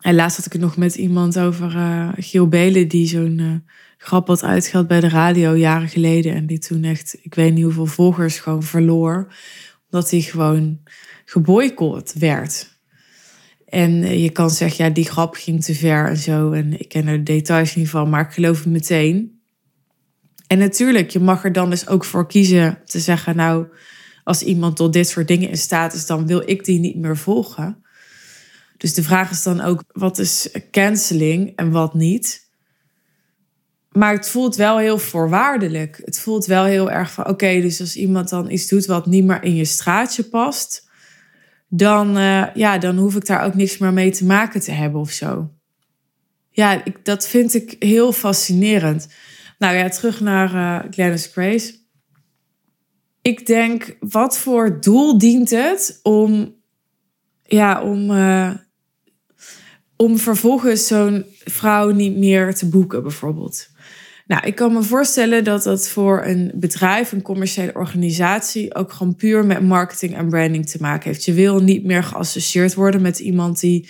En 0.00 0.14
laatst 0.14 0.36
had 0.36 0.46
ik 0.46 0.52
het 0.52 0.60
nog 0.60 0.76
met 0.76 0.94
iemand 0.94 1.38
over 1.38 1.74
uh, 1.74 2.08
Giel 2.16 2.48
Belen, 2.48 2.88
die 2.88 3.06
zo'n 3.06 3.38
uh, 3.38 3.54
grap 3.98 4.26
had 4.26 4.42
uitgehaald 4.42 4.88
bij 4.88 5.00
de 5.00 5.08
radio 5.08 5.56
jaren 5.56 5.88
geleden. 5.88 6.34
En 6.34 6.46
die 6.46 6.58
toen 6.58 6.84
echt, 6.84 7.18
ik 7.22 7.34
weet 7.34 7.54
niet 7.54 7.64
hoeveel 7.64 7.86
volgers 7.86 8.38
gewoon 8.38 8.62
verloor. 8.62 9.34
Omdat 9.90 10.10
hij 10.10 10.20
gewoon 10.20 10.80
geboycott 11.24 12.12
werd. 12.12 12.73
En 13.74 14.02
eh, 14.02 14.22
je 14.22 14.30
kan 14.30 14.50
zeggen, 14.50 14.84
ja, 14.84 14.90
die 14.90 15.04
grap 15.04 15.34
ging 15.34 15.64
te 15.64 15.74
ver 15.74 16.08
en 16.08 16.16
zo. 16.16 16.52
En 16.52 16.80
ik 16.80 16.88
ken 16.88 17.06
er 17.06 17.16
de 17.16 17.22
details 17.22 17.74
niet 17.74 17.88
van, 17.88 18.08
maar 18.08 18.20
ik 18.20 18.32
geloof 18.32 18.58
het 18.58 18.72
meteen. 18.72 19.40
En 20.46 20.58
natuurlijk, 20.58 21.10
je 21.10 21.20
mag 21.20 21.44
er 21.44 21.52
dan 21.52 21.70
dus 21.70 21.88
ook 21.88 22.04
voor 22.04 22.26
kiezen 22.26 22.78
te 22.84 23.00
zeggen, 23.00 23.36
nou, 23.36 23.66
als 24.24 24.42
iemand 24.42 24.76
tot 24.76 24.92
dit 24.92 25.08
soort 25.08 25.28
dingen 25.28 25.48
in 25.48 25.56
staat 25.56 25.92
is, 25.92 26.06
dan 26.06 26.26
wil 26.26 26.42
ik 26.46 26.64
die 26.64 26.80
niet 26.80 26.96
meer 26.96 27.16
volgen. 27.16 27.84
Dus 28.76 28.94
de 28.94 29.02
vraag 29.02 29.30
is 29.30 29.42
dan 29.42 29.60
ook, 29.60 29.84
wat 29.92 30.18
is 30.18 30.48
canceling 30.70 31.52
en 31.56 31.70
wat 31.70 31.94
niet? 31.94 32.48
Maar 33.90 34.12
het 34.12 34.28
voelt 34.28 34.56
wel 34.56 34.78
heel 34.78 34.98
voorwaardelijk. 34.98 36.00
Het 36.04 36.18
voelt 36.18 36.46
wel 36.46 36.64
heel 36.64 36.90
erg 36.90 37.12
van, 37.12 37.28
oké, 37.28 37.60
dus 37.60 37.80
als 37.80 37.96
iemand 37.96 38.28
dan 38.28 38.50
iets 38.50 38.68
doet 38.68 38.86
wat 38.86 39.06
niet 39.06 39.24
meer 39.24 39.42
in 39.42 39.54
je 39.54 39.64
straatje 39.64 40.24
past, 40.24 40.83
dan, 41.76 42.16
uh, 42.16 42.54
ja, 42.54 42.78
dan 42.78 42.96
hoef 42.96 43.16
ik 43.16 43.26
daar 43.26 43.44
ook 43.44 43.54
niks 43.54 43.78
meer 43.78 43.92
mee 43.92 44.10
te 44.10 44.24
maken 44.24 44.60
te 44.60 44.72
hebben 44.72 45.00
of 45.00 45.10
zo. 45.10 45.50
Ja, 46.50 46.84
ik, 46.84 47.04
dat 47.04 47.28
vind 47.28 47.54
ik 47.54 47.76
heel 47.78 48.12
fascinerend. 48.12 49.08
Nou 49.58 49.76
ja, 49.76 49.88
terug 49.88 50.20
naar 50.20 50.54
uh, 50.54 50.90
Glennis 50.90 51.26
Grace. 51.26 51.74
Ik 53.22 53.46
denk, 53.46 53.96
wat 54.00 54.38
voor 54.38 54.80
doel 54.80 55.18
dient 55.18 55.50
het 55.50 56.00
om, 56.02 56.54
ja, 57.42 57.82
om, 57.82 58.10
uh, 58.10 58.50
om 59.96 60.18
vervolgens 60.18 60.86
zo'n 60.86 61.24
vrouw 61.44 61.90
niet 61.90 62.16
meer 62.16 62.54
te 62.54 62.68
boeken, 62.68 63.02
bijvoorbeeld? 63.02 63.68
Nou, 64.26 64.46
ik 64.46 64.54
kan 64.54 64.72
me 64.72 64.82
voorstellen 64.82 65.44
dat 65.44 65.62
dat 65.62 65.88
voor 65.88 66.24
een 66.24 66.50
bedrijf, 66.54 67.12
een 67.12 67.22
commerciële 67.22 67.74
organisatie, 67.74 68.74
ook 68.74 68.92
gewoon 68.92 69.16
puur 69.16 69.46
met 69.46 69.62
marketing 69.62 70.16
en 70.16 70.28
branding 70.28 70.68
te 70.68 70.78
maken 70.80 71.10
heeft. 71.10 71.24
Je 71.24 71.32
wil 71.32 71.62
niet 71.62 71.84
meer 71.84 72.04
geassocieerd 72.04 72.74
worden 72.74 73.02
met 73.02 73.18
iemand 73.18 73.60
die 73.60 73.88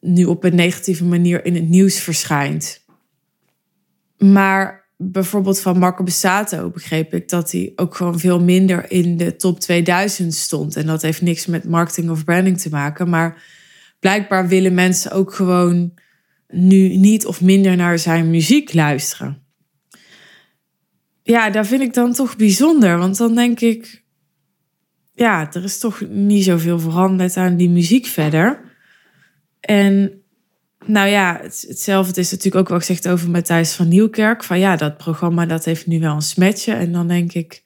nu 0.00 0.24
op 0.24 0.44
een 0.44 0.54
negatieve 0.54 1.04
manier 1.04 1.44
in 1.44 1.54
het 1.54 1.68
nieuws 1.68 2.00
verschijnt. 2.00 2.84
Maar 4.18 4.88
bijvoorbeeld 4.96 5.60
van 5.60 5.78
Marco 5.78 6.04
Besato 6.04 6.70
begreep 6.70 7.14
ik 7.14 7.28
dat 7.28 7.52
hij 7.52 7.72
ook 7.76 7.94
gewoon 7.94 8.18
veel 8.18 8.40
minder 8.40 8.90
in 8.90 9.16
de 9.16 9.36
top 9.36 9.60
2000 9.60 10.34
stond. 10.34 10.76
En 10.76 10.86
dat 10.86 11.02
heeft 11.02 11.22
niks 11.22 11.46
met 11.46 11.64
marketing 11.64 12.10
of 12.10 12.24
branding 12.24 12.60
te 12.60 12.68
maken. 12.68 13.08
Maar 13.08 13.42
blijkbaar 14.00 14.48
willen 14.48 14.74
mensen 14.74 15.10
ook 15.10 15.34
gewoon 15.34 15.92
nu 16.48 16.96
niet 16.96 17.26
of 17.26 17.40
minder 17.40 17.76
naar 17.76 17.98
zijn 17.98 18.30
muziek 18.30 18.72
luisteren 18.72 19.43
ja, 21.24 21.50
daar 21.50 21.66
vind 21.66 21.82
ik 21.82 21.94
dan 21.94 22.12
toch 22.12 22.36
bijzonder. 22.36 22.98
Want 22.98 23.16
dan 23.16 23.34
denk 23.34 23.60
ik, 23.60 24.04
ja, 25.12 25.52
er 25.52 25.64
is 25.64 25.78
toch 25.78 26.00
niet 26.08 26.44
zoveel 26.44 26.78
veranderd 26.78 27.36
aan 27.36 27.56
die 27.56 27.70
muziek 27.70 28.06
verder. 28.06 28.60
En 29.60 30.22
nou 30.86 31.08
ja, 31.08 31.40
hetzelfde 31.42 32.20
is 32.20 32.30
natuurlijk 32.30 32.70
ook 32.70 32.78
ik 32.78 32.84
zeg 32.84 33.12
over 33.12 33.30
Matthijs 33.30 33.74
van 33.74 33.88
Nieuwkerk. 33.88 34.44
Van 34.44 34.58
ja, 34.58 34.76
dat 34.76 34.96
programma 34.96 35.46
dat 35.46 35.64
heeft 35.64 35.86
nu 35.86 36.00
wel 36.00 36.14
een 36.14 36.22
smetje. 36.22 36.72
En 36.72 36.92
dan 36.92 37.08
denk 37.08 37.32
ik, 37.32 37.62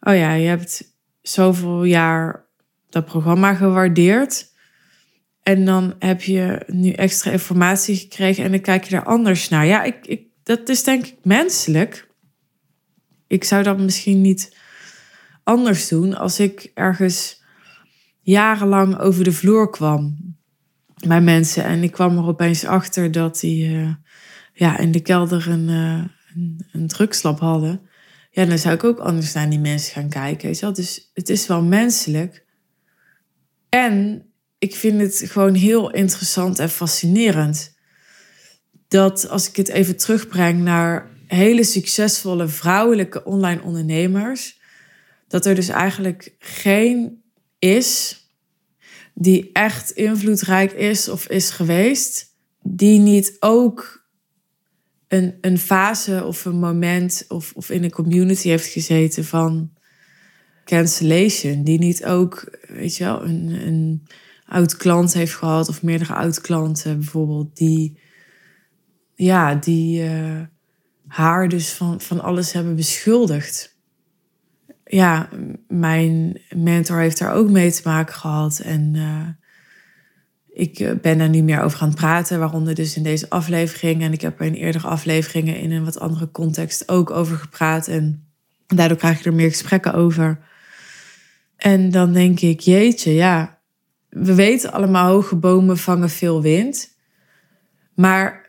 oh 0.00 0.14
ja, 0.16 0.32
je 0.32 0.46
hebt 0.46 0.94
zoveel 1.22 1.84
jaar 1.84 2.44
dat 2.90 3.04
programma 3.04 3.54
gewaardeerd. 3.54 4.52
En 5.42 5.64
dan 5.64 5.94
heb 5.98 6.22
je 6.22 6.62
nu 6.66 6.90
extra 6.90 7.30
informatie 7.30 7.96
gekregen 7.96 8.44
en 8.44 8.50
dan 8.50 8.60
kijk 8.60 8.84
je 8.84 8.90
daar 8.90 9.04
anders 9.04 9.48
naar. 9.48 9.66
Ja, 9.66 9.82
ik, 9.82 10.06
ik, 10.06 10.26
dat 10.42 10.68
is 10.68 10.84
denk 10.84 11.06
ik 11.06 11.16
menselijk 11.22 12.12
ik 13.26 13.44
zou 13.44 13.62
dat 13.62 13.78
misschien 13.78 14.20
niet 14.20 14.56
anders 15.42 15.88
doen 15.88 16.16
als 16.16 16.40
ik 16.40 16.70
ergens 16.74 17.42
jarenlang 18.20 18.98
over 18.98 19.24
de 19.24 19.32
vloer 19.32 19.70
kwam 19.70 20.16
bij 21.06 21.20
mensen. 21.20 21.64
En 21.64 21.82
ik 21.82 21.92
kwam 21.92 22.18
er 22.18 22.26
opeens 22.26 22.64
achter 22.64 23.12
dat 23.12 23.40
die 23.40 23.68
uh, 23.68 23.94
ja, 24.52 24.78
in 24.78 24.92
de 24.92 25.00
kelder 25.00 25.48
een, 25.48 25.68
uh, 25.68 26.04
een, 26.72 26.90
hadden. 27.38 27.80
Ja, 28.30 28.44
dan 28.44 28.58
zou 28.58 28.74
ik 28.74 28.84
ook 28.84 28.98
anders 28.98 29.32
naar 29.32 29.50
die 29.50 29.58
mensen 29.58 29.92
gaan 29.92 30.08
kijken. 30.08 30.48
Je 30.48 30.60
wel? 30.60 30.72
Dus 30.72 31.10
het 31.14 31.28
is 31.28 31.46
wel 31.46 31.62
menselijk. 31.62 32.44
En 33.68 34.26
ik 34.58 34.74
vind 34.74 35.00
het 35.00 35.22
gewoon 35.30 35.54
heel 35.54 35.90
interessant 35.90 36.58
en 36.58 36.70
fascinerend. 36.70 37.76
Dat 38.88 39.28
als 39.28 39.48
ik 39.48 39.56
het 39.56 39.68
even 39.68 39.96
terugbreng 39.96 40.62
naar 40.62 41.13
hele 41.26 41.64
succesvolle 41.64 42.48
vrouwelijke 42.48 43.24
online 43.24 43.62
ondernemers, 43.62 44.60
dat 45.28 45.46
er 45.46 45.54
dus 45.54 45.68
eigenlijk 45.68 46.34
geen 46.38 47.22
is 47.58 48.18
die 49.14 49.50
echt 49.52 49.90
invloedrijk 49.90 50.72
is 50.72 51.08
of 51.08 51.28
is 51.28 51.50
geweest, 51.50 52.26
die 52.62 52.98
niet 52.98 53.36
ook 53.40 54.04
een, 55.08 55.38
een 55.40 55.58
fase 55.58 56.24
of 56.24 56.44
een 56.44 56.58
moment 56.58 57.24
of, 57.28 57.52
of 57.54 57.70
in 57.70 57.84
een 57.84 57.90
community 57.90 58.48
heeft 58.48 58.66
gezeten 58.66 59.24
van 59.24 59.72
cancellation, 60.64 61.64
die 61.64 61.78
niet 61.78 62.04
ook, 62.04 62.58
weet 62.68 62.96
je 62.96 63.04
wel, 63.04 63.24
een, 63.24 63.66
een 63.66 64.06
oud 64.46 64.76
klant 64.76 65.12
heeft 65.12 65.34
gehad 65.34 65.68
of 65.68 65.82
meerdere 65.82 66.14
oud 66.14 66.40
klanten 66.40 66.98
bijvoorbeeld, 66.98 67.56
die, 67.56 67.98
ja, 69.14 69.54
die. 69.54 70.02
Uh, 70.02 70.40
haar 71.14 71.48
dus 71.48 71.72
van, 71.72 72.00
van 72.00 72.22
alles 72.22 72.52
hebben 72.52 72.76
beschuldigd. 72.76 73.76
Ja, 74.84 75.28
mijn 75.68 76.40
mentor 76.54 76.98
heeft 76.98 77.18
daar 77.18 77.34
ook 77.34 77.50
mee 77.50 77.72
te 77.72 77.80
maken 77.84 78.14
gehad. 78.14 78.58
En 78.58 78.94
uh, 78.94 79.28
ik 80.48 80.78
eh, 80.78 80.90
ben 81.02 81.18
daar 81.18 81.28
niet 81.28 81.44
meer 81.44 81.62
over 81.62 81.78
gaan 81.78 81.94
praten, 81.94 82.38
waaronder 82.38 82.74
dus 82.74 82.96
in 82.96 83.02
deze 83.02 83.30
aflevering. 83.30 84.02
En 84.02 84.12
ik 84.12 84.20
heb 84.20 84.40
er 84.40 84.46
in 84.46 84.54
eerdere 84.54 84.86
afleveringen 84.86 85.56
in 85.56 85.72
een 85.72 85.84
wat 85.84 86.00
andere 86.00 86.30
context 86.30 86.88
ook 86.88 87.10
over 87.10 87.36
gepraat. 87.36 87.88
En 87.88 88.26
daardoor 88.66 88.98
krijg 88.98 89.18
je 89.18 89.24
er 89.24 89.34
meer 89.34 89.50
gesprekken 89.50 89.94
over. 89.94 90.38
En 91.56 91.90
dan 91.90 92.12
denk 92.12 92.40
ik, 92.40 92.60
jeetje, 92.60 93.12
ja, 93.12 93.58
we 94.08 94.34
weten 94.34 94.72
allemaal, 94.72 95.12
hoge 95.12 95.36
bomen 95.36 95.78
vangen 95.78 96.10
veel 96.10 96.42
wind. 96.42 96.96
Maar 97.94 98.43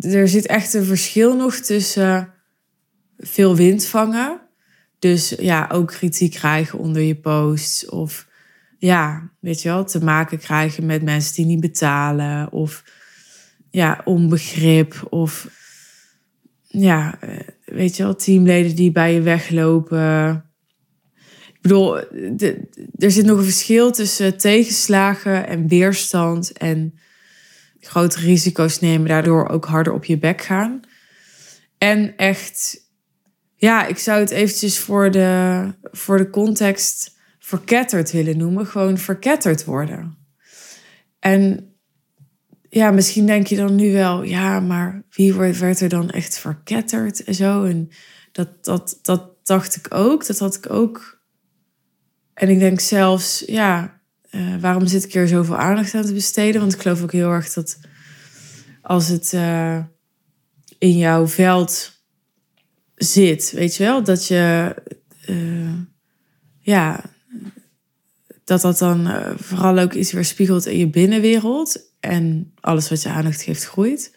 er 0.00 0.28
zit 0.28 0.46
echt 0.46 0.74
een 0.74 0.84
verschil 0.84 1.36
nog 1.36 1.54
tussen 1.54 2.32
veel 3.18 3.56
wind 3.56 3.86
vangen. 3.86 4.40
Dus 4.98 5.34
ja, 5.38 5.68
ook 5.72 5.88
kritiek 5.88 6.32
krijgen 6.32 6.78
onder 6.78 7.02
je 7.02 7.16
posts. 7.16 7.88
Of 7.88 8.28
ja, 8.78 9.30
weet 9.40 9.62
je 9.62 9.68
wel, 9.68 9.84
te 9.84 10.04
maken 10.04 10.38
krijgen 10.38 10.86
met 10.86 11.02
mensen 11.02 11.34
die 11.34 11.46
niet 11.46 11.60
betalen. 11.60 12.52
Of 12.52 12.84
ja, 13.70 14.00
onbegrip. 14.04 15.06
Of 15.10 15.48
ja, 16.66 17.18
weet 17.64 17.96
je 17.96 18.02
wel, 18.02 18.16
teamleden 18.16 18.76
die 18.76 18.92
bij 18.92 19.14
je 19.14 19.20
weglopen. 19.20 20.42
Ik 21.48 21.58
bedoel, 21.60 21.96
er 22.98 23.10
zit 23.10 23.24
nog 23.24 23.38
een 23.38 23.44
verschil 23.44 23.92
tussen 23.92 24.38
tegenslagen 24.38 25.46
en 25.46 25.68
weerstand 25.68 26.52
en 26.52 26.98
grote 27.80 28.20
risico's 28.20 28.80
nemen, 28.80 29.08
daardoor 29.08 29.48
ook 29.48 29.64
harder 29.64 29.92
op 29.92 30.04
je 30.04 30.18
bek 30.18 30.42
gaan. 30.42 30.80
En 31.78 32.16
echt, 32.16 32.80
ja, 33.54 33.86
ik 33.86 33.98
zou 33.98 34.20
het 34.20 34.30
eventjes 34.30 34.78
voor 34.78 35.10
de, 35.10 35.64
voor 35.82 36.18
de 36.18 36.30
context 36.30 37.16
verketterd 37.38 38.12
willen 38.12 38.36
noemen. 38.36 38.66
Gewoon 38.66 38.98
verketterd 38.98 39.64
worden. 39.64 40.16
En 41.18 41.72
ja, 42.68 42.90
misschien 42.90 43.26
denk 43.26 43.46
je 43.46 43.56
dan 43.56 43.74
nu 43.74 43.92
wel, 43.92 44.22
ja, 44.22 44.60
maar 44.60 45.02
wie 45.10 45.34
werd 45.34 45.80
er 45.80 45.88
dan 45.88 46.10
echt 46.10 46.38
verketterd 46.38 47.24
en 47.24 47.34
zo? 47.34 47.64
En 47.64 47.88
dat, 48.32 48.64
dat, 48.64 48.98
dat 49.02 49.46
dacht 49.46 49.76
ik 49.76 49.94
ook, 49.94 50.26
dat 50.26 50.38
had 50.38 50.54
ik 50.54 50.70
ook. 50.70 51.20
En 52.34 52.48
ik 52.48 52.58
denk 52.58 52.80
zelfs, 52.80 53.42
ja, 53.46 53.97
uh, 54.30 54.56
waarom 54.60 54.86
zit 54.86 55.04
ik 55.04 55.12
hier 55.12 55.28
zoveel 55.28 55.56
aandacht 55.56 55.94
aan 55.94 56.04
te 56.04 56.12
besteden? 56.12 56.60
Want 56.60 56.74
ik 56.74 56.80
geloof 56.80 57.02
ook 57.02 57.12
heel 57.12 57.30
erg 57.30 57.52
dat 57.52 57.78
als 58.88 59.08
het 59.08 59.32
uh, 59.32 59.78
in 60.78 60.96
jouw 60.96 61.26
veld 61.26 62.02
zit, 62.94 63.50
weet 63.50 63.76
je 63.76 63.84
wel, 63.84 64.02
dat 64.02 64.26
je 64.26 64.74
eh, 65.24 65.74
ja, 66.58 67.04
dat 68.44 68.60
dat 68.60 68.78
dan 68.78 69.06
eh, 69.06 69.30
vooral 69.36 69.78
ook 69.78 69.92
iets 69.92 70.12
weerspiegelt 70.12 70.66
in 70.66 70.78
je 70.78 70.90
binnenwereld. 70.90 71.86
En 72.00 72.52
alles 72.60 72.88
wat 72.88 73.02
je 73.02 73.08
aandacht 73.08 73.42
geeft 73.42 73.64
groeit. 73.64 74.16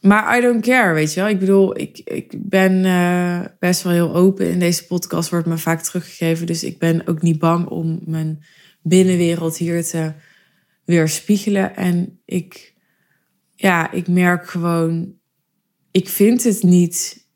Maar 0.00 0.38
I 0.38 0.40
don't 0.40 0.62
care, 0.64 0.94
weet 0.94 1.14
je 1.14 1.20
wel. 1.20 1.28
Ik 1.28 1.38
bedoel, 1.38 1.78
ik, 1.78 1.98
ik 1.98 2.34
ben 2.48 2.82
best 3.58 3.82
wel 3.82 3.92
heel 3.92 4.14
open. 4.14 4.50
In 4.50 4.58
deze 4.58 4.86
podcast 4.86 5.30
wordt 5.30 5.46
me 5.46 5.58
vaak 5.58 5.82
teruggegeven. 5.82 6.46
Dus 6.46 6.64
ik 6.64 6.78
ben 6.78 7.06
ook 7.06 7.22
niet 7.22 7.38
bang 7.38 7.66
om 7.66 8.00
mijn 8.04 8.44
binnenwereld 8.84 9.56
hier 9.56 9.84
te 9.84 10.12
weerspiegelen. 10.84 11.76
En 11.76 12.20
ik, 12.24 12.74
ja, 13.54 13.90
ik 13.90 14.08
merk 14.08 14.48
gewoon, 14.48 15.14
ik 15.90 16.08
vind 16.08 16.44
het 16.44 16.62
niet 16.62 17.26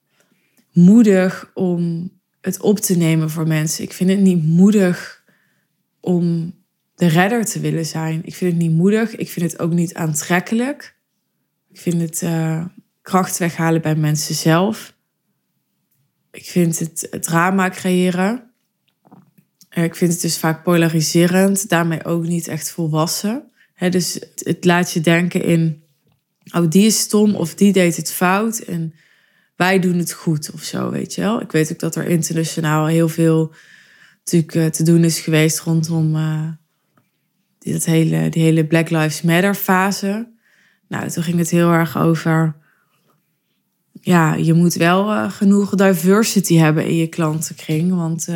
moedig 0.73 1.51
om 1.55 2.11
het 2.41 2.61
op 2.61 2.79
te 2.79 2.97
nemen 2.97 3.31
voor 3.31 3.47
mensen. 3.47 3.85
Ik 3.85 3.93
vind 3.93 4.11
het 4.11 4.21
niet 4.21 4.45
moedig 4.45 5.25
om 6.01 6.55
de 6.95 7.07
redder 7.07 7.45
te 7.45 7.61
willen 7.61 7.87
zijn. 7.87 8.21
Ik 8.25 8.35
vind 8.35 8.53
het 8.53 8.61
niet 8.63 8.77
moedig. 8.77 9.17
Ik 9.17 9.29
vind 9.29 9.53
het 9.53 9.61
ook 9.61 9.73
niet 9.73 9.95
aantrekkelijk. 9.95 10.97
Ik 11.71 11.81
vind 11.81 12.01
het 12.01 12.23
uh, 12.23 12.65
kracht 13.03 13.39
weghalen 13.39 13.83
bij 13.83 13.95
mensen 13.95 14.35
zelf. 14.35 14.97
Ik 16.31 16.45
vind 16.45 16.79
het 16.79 17.09
drama 17.21 17.71
creëren. 17.71 18.48
Eh, 19.69 19.85
ik 19.85 19.95
vind 19.95 20.13
het 20.13 20.21
dus 20.21 20.39
vaak 20.39 20.63
polariserend, 20.63 21.69
daarmee 21.69 22.05
ook 22.05 22.27
niet 22.27 22.49
echt 22.49 22.71
volwassen. 22.71 23.51
dus 23.91 24.21
het, 24.37 24.65
laat 24.65 24.93
je 24.93 25.01
denken 25.01 25.45
in, 25.45 25.83
oh 26.51 26.71
die 26.71 26.87
is 26.87 26.99
stom 26.99 27.35
of 27.35 27.55
die 27.55 27.73
deed 27.73 27.97
het 27.97 28.13
fout 28.13 28.59
en 28.59 28.95
wij 29.57 29.79
doen 29.79 29.99
het 29.99 30.13
goed 30.13 30.51
of 30.51 30.63
zo, 30.63 30.91
weet 30.91 31.15
je 31.15 31.21
wel. 31.21 31.41
Ik 31.41 31.53
weet 31.53 31.73
ook 31.73 31.79
dat 31.79 31.97
er 31.97 32.07
internationaal 32.07 32.87
heel 32.87 33.09
veel 33.09 33.55
natuurlijk 34.19 34.55
eh, 34.55 34.67
te 34.67 34.83
doen 34.83 35.05
is 35.05 35.21
geweest 35.21 35.61
rondom 35.61 36.17
die, 37.59 37.73
dat 37.73 37.85
hele, 37.85 38.29
die 38.29 38.43
hele 38.43 38.67
Black 38.67 38.91
Lives 38.91 39.23
Matter 39.23 39.55
fase. 39.55 40.33
Nou, 40.89 41.09
toen 41.09 41.23
ging 41.23 41.39
het 41.39 41.51
heel 41.51 41.71
erg 41.71 41.99
over. 41.99 42.57
Ja, 44.01 44.35
je 44.35 44.53
moet 44.53 44.75
wel 44.75 45.11
uh, 45.11 45.31
genoeg 45.31 45.75
diversity 45.75 46.57
hebben 46.57 46.87
in 46.87 46.97
je 46.97 47.07
klantenkring. 47.07 47.95
Want 47.95 48.29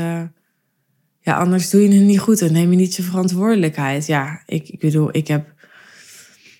ja, 1.23 1.37
anders 1.37 1.71
doe 1.71 1.83
je 1.83 1.95
het 1.95 2.05
niet 2.07 2.19
goed 2.19 2.41
en 2.41 2.53
neem 2.53 2.71
je 2.71 2.77
niet 2.77 2.95
je 2.95 3.03
verantwoordelijkheid. 3.03 4.07
Ja, 4.07 4.43
ik, 4.47 4.69
ik 4.69 4.81
bedoel, 4.81 5.09
ik 5.13 5.29
heb 5.29 5.53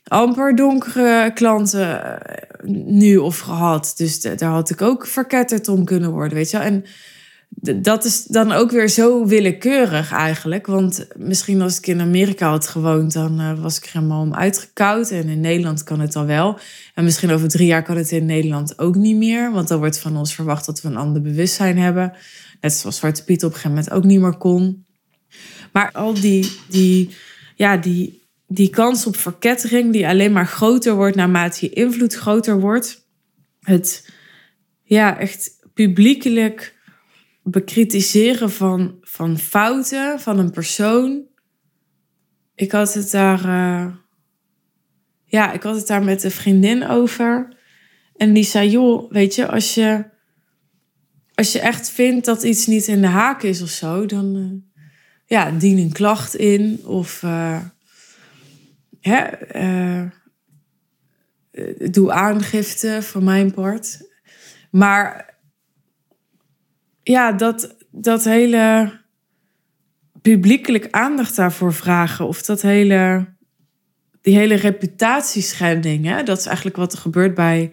amper 0.05 0.57
donkere 0.57 1.33
klanten 1.35 2.19
eh, 2.27 2.69
nu 2.85 3.17
of 3.17 3.39
gehad. 3.39 3.95
Dus 3.97 4.21
daar 4.21 4.51
had 4.51 4.71
ik 4.71 4.83
ook 4.83 5.07
verketterd 5.07 5.69
om 5.69 5.85
kunnen 5.85 6.11
worden, 6.11 6.37
weet 6.37 6.51
je 6.51 6.59
wel. 6.59 6.67
En 6.67 6.85
dat 7.83 8.05
is 8.05 8.25
dan 8.25 8.53
ook 8.53 8.71
weer 8.71 8.89
zo 8.89 9.27
willekeurig 9.27 10.13
eigenlijk. 10.13 10.67
Want 10.67 11.07
misschien 11.17 11.63
als 11.63 11.79
ik 11.79 11.87
in 11.87 12.01
Amerika 12.01 12.49
had 12.49 12.69
gewoond, 12.69 13.13
dan 13.13 13.41
uh, 13.41 13.61
was 13.61 13.77
ik 13.77 13.85
helemaal 13.85 14.23
om 14.23 14.35
uitgekoud. 14.35 15.11
En 15.11 15.29
in 15.29 15.41
Nederland 15.41 15.85
kan 15.85 16.01
het 16.01 16.13
dan 16.13 16.27
wel. 16.27 16.59
En 16.95 17.05
misschien 17.05 17.31
over 17.31 17.49
drie 17.49 17.67
jaar 17.67 17.83
kan 17.83 17.97
het 17.97 18.11
in 18.11 18.27
Nederland 18.27 18.79
ook 18.79 18.95
niet 18.95 19.17
meer. 19.17 19.53
Want 19.53 19.69
dan 19.69 19.79
wordt 19.79 19.99
van 19.99 20.17
ons 20.17 20.35
verwacht 20.35 20.67
dat 20.67 20.81
we 20.81 20.89
een 20.89 20.97
ander 20.97 21.23
bewustzijn 21.23 21.79
hebben. 21.79 22.13
Net 22.63 22.73
zoals 22.73 22.97
Zwarte 22.97 23.25
Piet 23.25 23.45
op 23.45 23.51
een 23.51 23.57
gegeven 23.57 23.77
moment 23.77 23.91
ook 23.91 24.05
niet 24.05 24.21
meer 24.21 24.37
kon. 24.37 24.87
Maar 25.73 25.93
al 25.93 26.15
die, 26.15 26.51
die, 26.69 27.17
ja, 27.55 27.77
die, 27.77 28.23
die 28.47 28.71
kans 28.71 29.07
op 29.07 29.17
verkettering, 29.17 29.93
die 29.93 30.09
alleen 30.09 30.33
maar 30.33 30.47
groter 30.47 30.95
wordt 30.95 31.17
naarmate 31.17 31.67
je 31.67 31.73
invloed 31.73 32.15
groter 32.15 32.61
wordt. 32.61 33.07
Het 33.61 34.09
ja, 34.83 35.19
echt 35.19 35.59
publiekelijk 35.75 36.79
bekritiseren 37.43 38.51
van, 38.51 38.99
van 39.01 39.39
fouten 39.39 40.21
van 40.21 40.39
een 40.39 40.51
persoon. 40.51 41.23
Ik 42.55 42.73
had 42.73 42.95
het 42.95 43.11
daar. 43.11 43.45
Uh, 43.45 43.95
ja, 45.25 45.53
ik 45.53 45.63
had 45.63 45.77
het 45.77 45.87
daar 45.87 46.03
met 46.03 46.23
een 46.23 46.31
vriendin 46.31 46.89
over. 46.89 47.57
En 48.17 48.33
die 48.33 48.45
zei: 48.45 48.71
joh, 48.71 49.11
weet 49.11 49.35
je, 49.35 49.49
als 49.49 49.75
je. 49.75 50.11
Als 51.35 51.53
je 51.53 51.61
echt 51.61 51.91
vindt 51.91 52.25
dat 52.25 52.43
iets 52.43 52.67
niet 52.67 52.87
in 52.87 53.01
de 53.01 53.07
haak 53.07 53.43
is 53.43 53.63
of 53.63 53.69
zo, 53.69 54.07
dan 54.07 54.37
uh, 54.37 54.83
ja, 55.27 55.51
dien 55.51 55.79
een 55.79 55.93
klacht 55.93 56.35
in. 56.35 56.81
Of 56.85 57.23
uh, 57.23 57.61
hè, 59.01 59.27
doe 61.91 62.13
aangifte 62.13 63.03
voor 63.03 63.23
mijn 63.23 63.53
part. 63.53 64.11
Maar 64.71 65.35
ja, 67.03 67.33
dat, 67.33 67.77
dat 67.91 68.25
hele 68.25 69.01
publiekelijk 70.23 70.89
aandacht 70.91 71.37
daarvoor 71.37 71.75
vragen. 71.75 72.27
Of 72.27 72.43
dat 72.43 72.63
hele, 72.63 73.27
die 74.21 74.37
hele 74.37 74.55
reputatieschending. 74.55 76.05
Hè? 76.05 76.23
Dat 76.23 76.39
is 76.39 76.47
eigenlijk 76.47 76.77
wat 76.77 76.93
er 76.93 76.99
gebeurt 76.99 77.35
bij, 77.35 77.73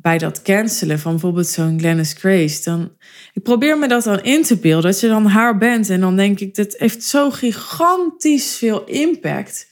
bij 0.00 0.18
dat 0.18 0.42
cancelen 0.42 0.98
van 0.98 1.12
bijvoorbeeld 1.12 1.46
zo'n 1.46 1.78
Glennis 1.78 2.12
Grace. 2.12 2.62
Dan, 2.64 2.92
ik 3.32 3.42
probeer 3.42 3.78
me 3.78 3.88
dat 3.88 4.04
dan 4.04 4.22
in 4.22 4.42
te 4.42 4.56
beelden. 4.56 4.90
Dat 4.90 5.00
je 5.00 5.08
dan 5.08 5.26
haar 5.26 5.58
bent. 5.58 5.90
En 5.90 6.00
dan 6.00 6.16
denk 6.16 6.40
ik, 6.40 6.54
dat 6.54 6.74
heeft 6.78 7.02
zo 7.02 7.30
gigantisch 7.30 8.56
veel 8.56 8.84
impact. 8.84 9.68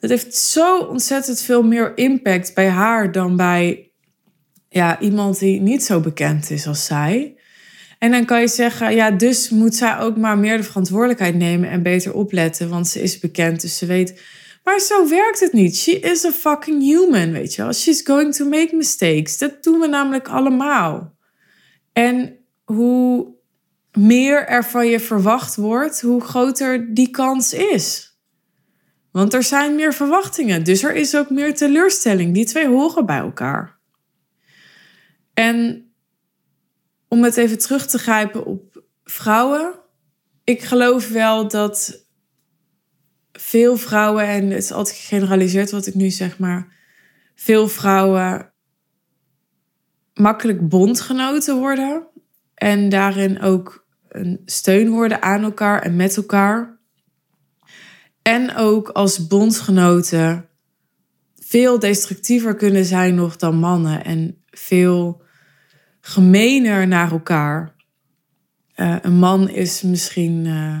Dat 0.00 0.10
heeft 0.10 0.34
zo 0.34 0.78
ontzettend 0.78 1.40
veel 1.40 1.62
meer 1.62 1.92
impact 1.96 2.54
bij 2.54 2.68
haar 2.68 3.12
dan 3.12 3.36
bij 3.36 3.90
ja, 4.68 5.00
iemand 5.00 5.38
die 5.38 5.60
niet 5.60 5.84
zo 5.84 6.00
bekend 6.00 6.50
is 6.50 6.66
als 6.66 6.84
zij. 6.84 7.34
En 7.98 8.10
dan 8.10 8.24
kan 8.24 8.40
je 8.40 8.48
zeggen, 8.48 8.94
ja, 8.94 9.10
dus 9.10 9.50
moet 9.50 9.74
zij 9.74 9.98
ook 9.98 10.16
maar 10.16 10.38
meer 10.38 10.56
de 10.56 10.62
verantwoordelijkheid 10.62 11.34
nemen 11.34 11.70
en 11.70 11.82
beter 11.82 12.14
opletten, 12.14 12.68
want 12.68 12.88
ze 12.88 13.02
is 13.02 13.18
bekend, 13.18 13.60
dus 13.60 13.78
ze 13.78 13.86
weet. 13.86 14.22
Maar 14.66 14.80
zo 14.80 15.08
werkt 15.08 15.40
het 15.40 15.52
niet. 15.52 15.76
She 15.76 16.00
is 16.00 16.24
a 16.24 16.32
fucking 16.32 16.82
human, 16.82 17.32
weet 17.32 17.54
je 17.54 17.62
wel. 17.62 17.72
She's 17.72 18.02
going 18.02 18.34
to 18.34 18.48
make 18.48 18.76
mistakes. 18.76 19.38
Dat 19.38 19.62
doen 19.62 19.80
we 19.80 19.86
namelijk 19.86 20.28
allemaal. 20.28 21.16
En 21.92 22.38
hoe 22.64 23.34
meer 23.92 24.46
er 24.46 24.64
van 24.64 24.86
je 24.86 25.00
verwacht 25.00 25.56
wordt, 25.56 26.00
hoe 26.00 26.20
groter 26.20 26.94
die 26.94 27.10
kans 27.10 27.52
is. 27.52 28.16
Want 29.12 29.34
er 29.34 29.42
zijn 29.42 29.74
meer 29.74 29.94
verwachtingen, 29.94 30.64
dus 30.64 30.82
er 30.82 30.94
is 30.94 31.16
ook 31.16 31.30
meer 31.30 31.54
teleurstelling. 31.54 32.34
Die 32.34 32.46
twee 32.46 32.68
horen 32.68 33.06
bij 33.06 33.18
elkaar. 33.18 33.78
En 35.34 35.90
om 37.08 37.24
het 37.24 37.36
even 37.36 37.58
terug 37.58 37.86
te 37.86 37.98
grijpen 37.98 38.44
op 38.44 38.82
vrouwen. 39.04 39.74
Ik 40.44 40.62
geloof 40.62 41.08
wel 41.08 41.48
dat 41.48 42.05
veel 43.40 43.76
vrouwen, 43.76 44.26
en 44.26 44.50
het 44.50 44.62
is 44.62 44.72
altijd 44.72 44.96
gegeneraliseerd 44.96 45.70
wat 45.70 45.86
ik 45.86 45.94
nu 45.94 46.10
zeg, 46.10 46.38
maar 46.38 46.66
veel 47.34 47.68
vrouwen 47.68 48.52
makkelijk 50.14 50.68
bondgenoten 50.68 51.56
worden. 51.56 52.06
En 52.54 52.88
daarin 52.88 53.40
ook 53.40 53.86
een 54.08 54.42
steun 54.44 54.90
worden 54.90 55.22
aan 55.22 55.42
elkaar 55.42 55.82
en 55.82 55.96
met 55.96 56.16
elkaar. 56.16 56.78
En 58.22 58.54
ook 58.56 58.88
als 58.88 59.26
bondgenoten 59.26 60.48
veel 61.34 61.78
destructiever 61.78 62.54
kunnen 62.54 62.84
zijn 62.84 63.14
nog 63.14 63.36
dan 63.36 63.56
mannen. 63.56 64.04
En 64.04 64.42
veel 64.50 65.22
gemener 66.00 66.88
naar 66.88 67.10
elkaar. 67.10 67.74
Uh, 68.76 68.96
een 69.02 69.18
man 69.18 69.48
is 69.48 69.82
misschien 69.82 70.44
uh, 70.44 70.80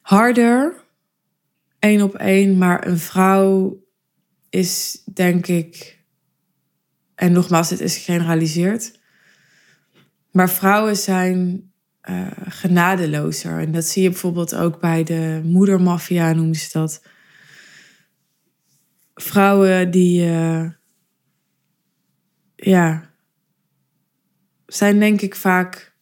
harder, 0.00 0.74
één 1.86 2.02
op 2.02 2.14
één, 2.14 2.58
maar 2.58 2.86
een 2.86 2.98
vrouw 2.98 3.80
is 4.50 5.02
denk 5.14 5.46
ik, 5.46 6.00
en 7.14 7.32
nogmaals, 7.32 7.70
het 7.70 7.80
is 7.80 7.96
gegeneraliseerd, 7.96 9.00
maar 10.30 10.50
vrouwen 10.50 10.96
zijn 10.96 11.70
uh, 12.10 12.30
genadelozer. 12.48 13.58
En 13.58 13.72
dat 13.72 13.84
zie 13.84 14.02
je 14.02 14.10
bijvoorbeeld 14.10 14.54
ook 14.54 14.80
bij 14.80 15.02
de 15.02 15.40
moedermafia, 15.44 16.32
noemen 16.32 16.54
ze 16.54 16.68
dat. 16.72 17.02
Vrouwen 19.14 19.90
die, 19.90 20.24
ja, 22.56 23.10
zijn 24.66 24.98
denk 24.98 25.20
ik 25.20 25.34
vaak 25.34 25.95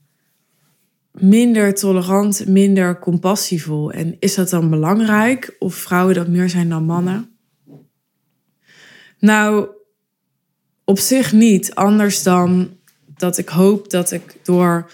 minder 1.20 1.74
tolerant, 1.74 2.46
minder 2.46 2.98
compassievol. 2.98 3.92
En 3.92 4.16
is 4.18 4.34
dat 4.34 4.50
dan 4.50 4.70
belangrijk 4.70 5.56
of 5.58 5.74
vrouwen 5.74 6.14
dat 6.14 6.28
meer 6.28 6.48
zijn 6.48 6.68
dan 6.68 6.84
mannen? 6.84 7.38
Nou, 9.18 9.68
op 10.84 10.98
zich 10.98 11.32
niet. 11.32 11.74
Anders 11.74 12.22
dan 12.22 12.76
dat 13.16 13.38
ik 13.38 13.48
hoop 13.48 13.90
dat 13.90 14.10
ik 14.10 14.36
door 14.42 14.90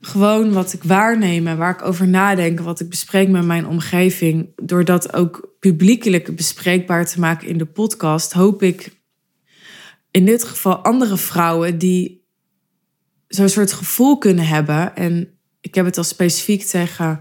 gewoon 0.00 0.52
wat 0.52 0.72
ik 0.72 0.84
waarneem 0.84 1.46
en 1.46 1.56
waar 1.56 1.74
ik 1.74 1.82
over 1.82 2.08
nadenk, 2.08 2.60
wat 2.60 2.80
ik 2.80 2.88
bespreek 2.88 3.28
met 3.28 3.44
mijn 3.44 3.66
omgeving, 3.66 4.52
door 4.62 4.84
dat 4.84 5.14
ook 5.14 5.54
publiekelijk 5.58 6.36
bespreekbaar 6.36 7.06
te 7.06 7.20
maken 7.20 7.48
in 7.48 7.58
de 7.58 7.66
podcast, 7.66 8.32
hoop 8.32 8.62
ik 8.62 8.98
in 10.10 10.24
dit 10.24 10.44
geval 10.44 10.76
andere 10.76 11.16
vrouwen 11.16 11.78
die 11.78 12.24
zo'n 13.28 13.48
soort 13.48 13.72
gevoel 13.72 14.18
kunnen 14.18 14.46
hebben 14.46 14.96
en 14.96 15.39
ik 15.60 15.74
heb 15.74 15.84
het 15.84 15.98
al 15.98 16.04
specifiek 16.04 16.62
tegen 16.62 17.20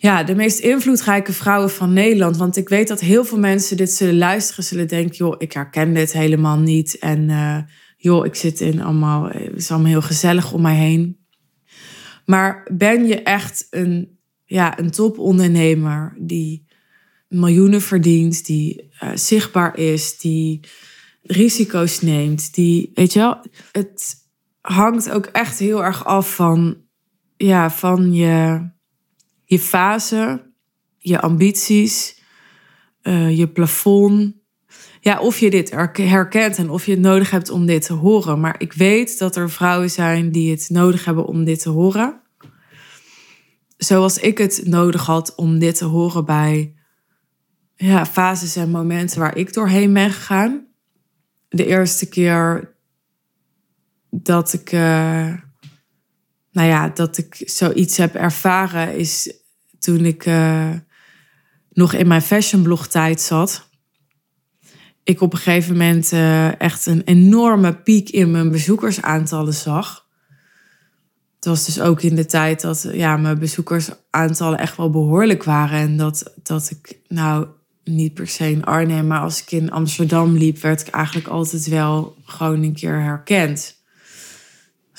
ja, 0.00 0.22
de 0.22 0.34
meest 0.34 0.58
invloedrijke 0.58 1.32
vrouwen 1.32 1.70
van 1.70 1.92
Nederland. 1.92 2.36
Want 2.36 2.56
ik 2.56 2.68
weet 2.68 2.88
dat 2.88 3.00
heel 3.00 3.24
veel 3.24 3.38
mensen 3.38 3.76
dit 3.76 3.90
zullen 3.90 4.18
luisteren, 4.18 4.64
zullen 4.64 4.88
denken: 4.88 5.16
joh, 5.16 5.34
ik 5.38 5.52
herken 5.52 5.94
dit 5.94 6.12
helemaal 6.12 6.58
niet. 6.58 6.98
En 6.98 7.28
uh, 7.28 7.58
joh, 7.96 8.26
ik 8.26 8.34
zit 8.34 8.60
in 8.60 8.82
allemaal, 8.82 9.28
het 9.28 9.56
is 9.56 9.70
allemaal 9.70 9.90
heel 9.90 10.02
gezellig 10.02 10.52
om 10.52 10.62
mij 10.62 10.76
heen. 10.76 11.18
Maar 12.24 12.68
ben 12.72 13.06
je 13.06 13.22
echt 13.22 13.66
een, 13.70 14.18
ja, 14.44 14.78
een 14.78 14.90
topondernemer 14.90 16.16
die 16.18 16.66
miljoenen 17.28 17.82
verdient, 17.82 18.46
die 18.46 18.90
uh, 19.02 19.10
zichtbaar 19.14 19.78
is, 19.78 20.18
die 20.18 20.60
risico's 21.22 22.00
neemt, 22.00 22.54
die, 22.54 22.90
weet 22.94 23.12
je 23.12 23.18
wel, 23.18 23.44
het 23.72 24.14
hangt 24.60 25.10
ook 25.10 25.26
echt 25.26 25.58
heel 25.58 25.84
erg 25.84 26.04
af 26.04 26.34
van, 26.34 26.76
ja, 27.46 27.70
van 27.70 28.12
je, 28.12 28.68
je 29.44 29.58
fase, 29.58 30.52
je 30.98 31.20
ambities, 31.20 32.22
uh, 33.02 33.36
je 33.38 33.48
plafond. 33.48 34.34
Ja, 35.00 35.20
of 35.20 35.38
je 35.38 35.50
dit 35.50 35.70
herkent 35.94 36.56
en 36.56 36.70
of 36.70 36.86
je 36.86 36.90
het 36.90 37.00
nodig 37.00 37.30
hebt 37.30 37.50
om 37.50 37.66
dit 37.66 37.86
te 37.86 37.92
horen. 37.92 38.40
Maar 38.40 38.54
ik 38.58 38.72
weet 38.72 39.18
dat 39.18 39.36
er 39.36 39.50
vrouwen 39.50 39.90
zijn 39.90 40.32
die 40.32 40.50
het 40.50 40.66
nodig 40.68 41.04
hebben 41.04 41.26
om 41.26 41.44
dit 41.44 41.62
te 41.62 41.68
horen. 41.68 42.20
Zoals 43.76 44.18
ik 44.18 44.38
het 44.38 44.62
nodig 44.64 45.06
had 45.06 45.34
om 45.34 45.58
dit 45.58 45.76
te 45.76 45.84
horen 45.84 46.24
bij 46.24 46.74
ja, 47.74 48.06
fases 48.06 48.56
en 48.56 48.70
momenten 48.70 49.18
waar 49.18 49.36
ik 49.36 49.52
doorheen 49.52 49.92
ben 49.92 50.10
gegaan. 50.10 50.66
De 51.48 51.66
eerste 51.66 52.08
keer 52.08 52.74
dat 54.10 54.52
ik, 54.52 54.72
uh, 54.72 55.34
nou 56.52 56.68
ja, 56.68 56.88
dat 56.88 57.18
ik 57.18 57.42
zoiets 57.44 57.96
heb 57.96 58.14
ervaren 58.14 58.96
is 58.96 59.32
toen 59.78 60.04
ik 60.04 60.26
uh, 60.26 60.70
nog 61.72 61.92
in 61.92 62.08
mijn 62.08 62.22
fashionblog 62.22 62.86
tijd 62.86 63.20
zat. 63.20 63.68
Ik 65.02 65.20
op 65.20 65.32
een 65.32 65.38
gegeven 65.38 65.72
moment 65.72 66.12
uh, 66.12 66.60
echt 66.60 66.86
een 66.86 67.02
enorme 67.04 67.74
piek 67.76 68.08
in 68.08 68.30
mijn 68.30 68.50
bezoekersaantallen 68.50 69.54
zag. 69.54 70.08
Het 71.36 71.44
was 71.44 71.64
dus 71.64 71.80
ook 71.80 72.02
in 72.02 72.14
de 72.14 72.26
tijd 72.26 72.60
dat 72.60 72.88
ja, 72.92 73.16
mijn 73.16 73.38
bezoekersaantallen 73.38 74.58
echt 74.58 74.76
wel 74.76 74.90
behoorlijk 74.90 75.44
waren. 75.44 75.78
En 75.78 75.96
dat, 75.96 76.34
dat 76.42 76.70
ik 76.70 76.98
nou 77.08 77.46
niet 77.84 78.14
per 78.14 78.28
se 78.28 78.50
in 78.50 78.64
Arnhem, 78.64 79.06
maar 79.06 79.20
als 79.20 79.42
ik 79.42 79.50
in 79.50 79.70
Amsterdam 79.70 80.36
liep, 80.36 80.58
werd 80.58 80.80
ik 80.80 80.88
eigenlijk 80.88 81.28
altijd 81.28 81.66
wel 81.66 82.16
gewoon 82.24 82.62
een 82.62 82.74
keer 82.74 83.02
herkend. 83.02 83.79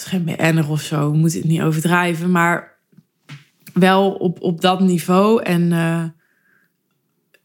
Is 0.02 0.08
geen 0.08 0.24
BN'er 0.24 0.70
of 0.70 0.82
zo, 0.82 1.14
moet 1.14 1.34
het 1.34 1.44
niet 1.44 1.62
overdrijven, 1.62 2.32
maar 2.32 2.78
wel 3.74 4.12
op, 4.12 4.42
op 4.42 4.62
dat 4.62 4.80
niveau. 4.80 5.44
En 5.44 5.72
uh, 5.72 6.04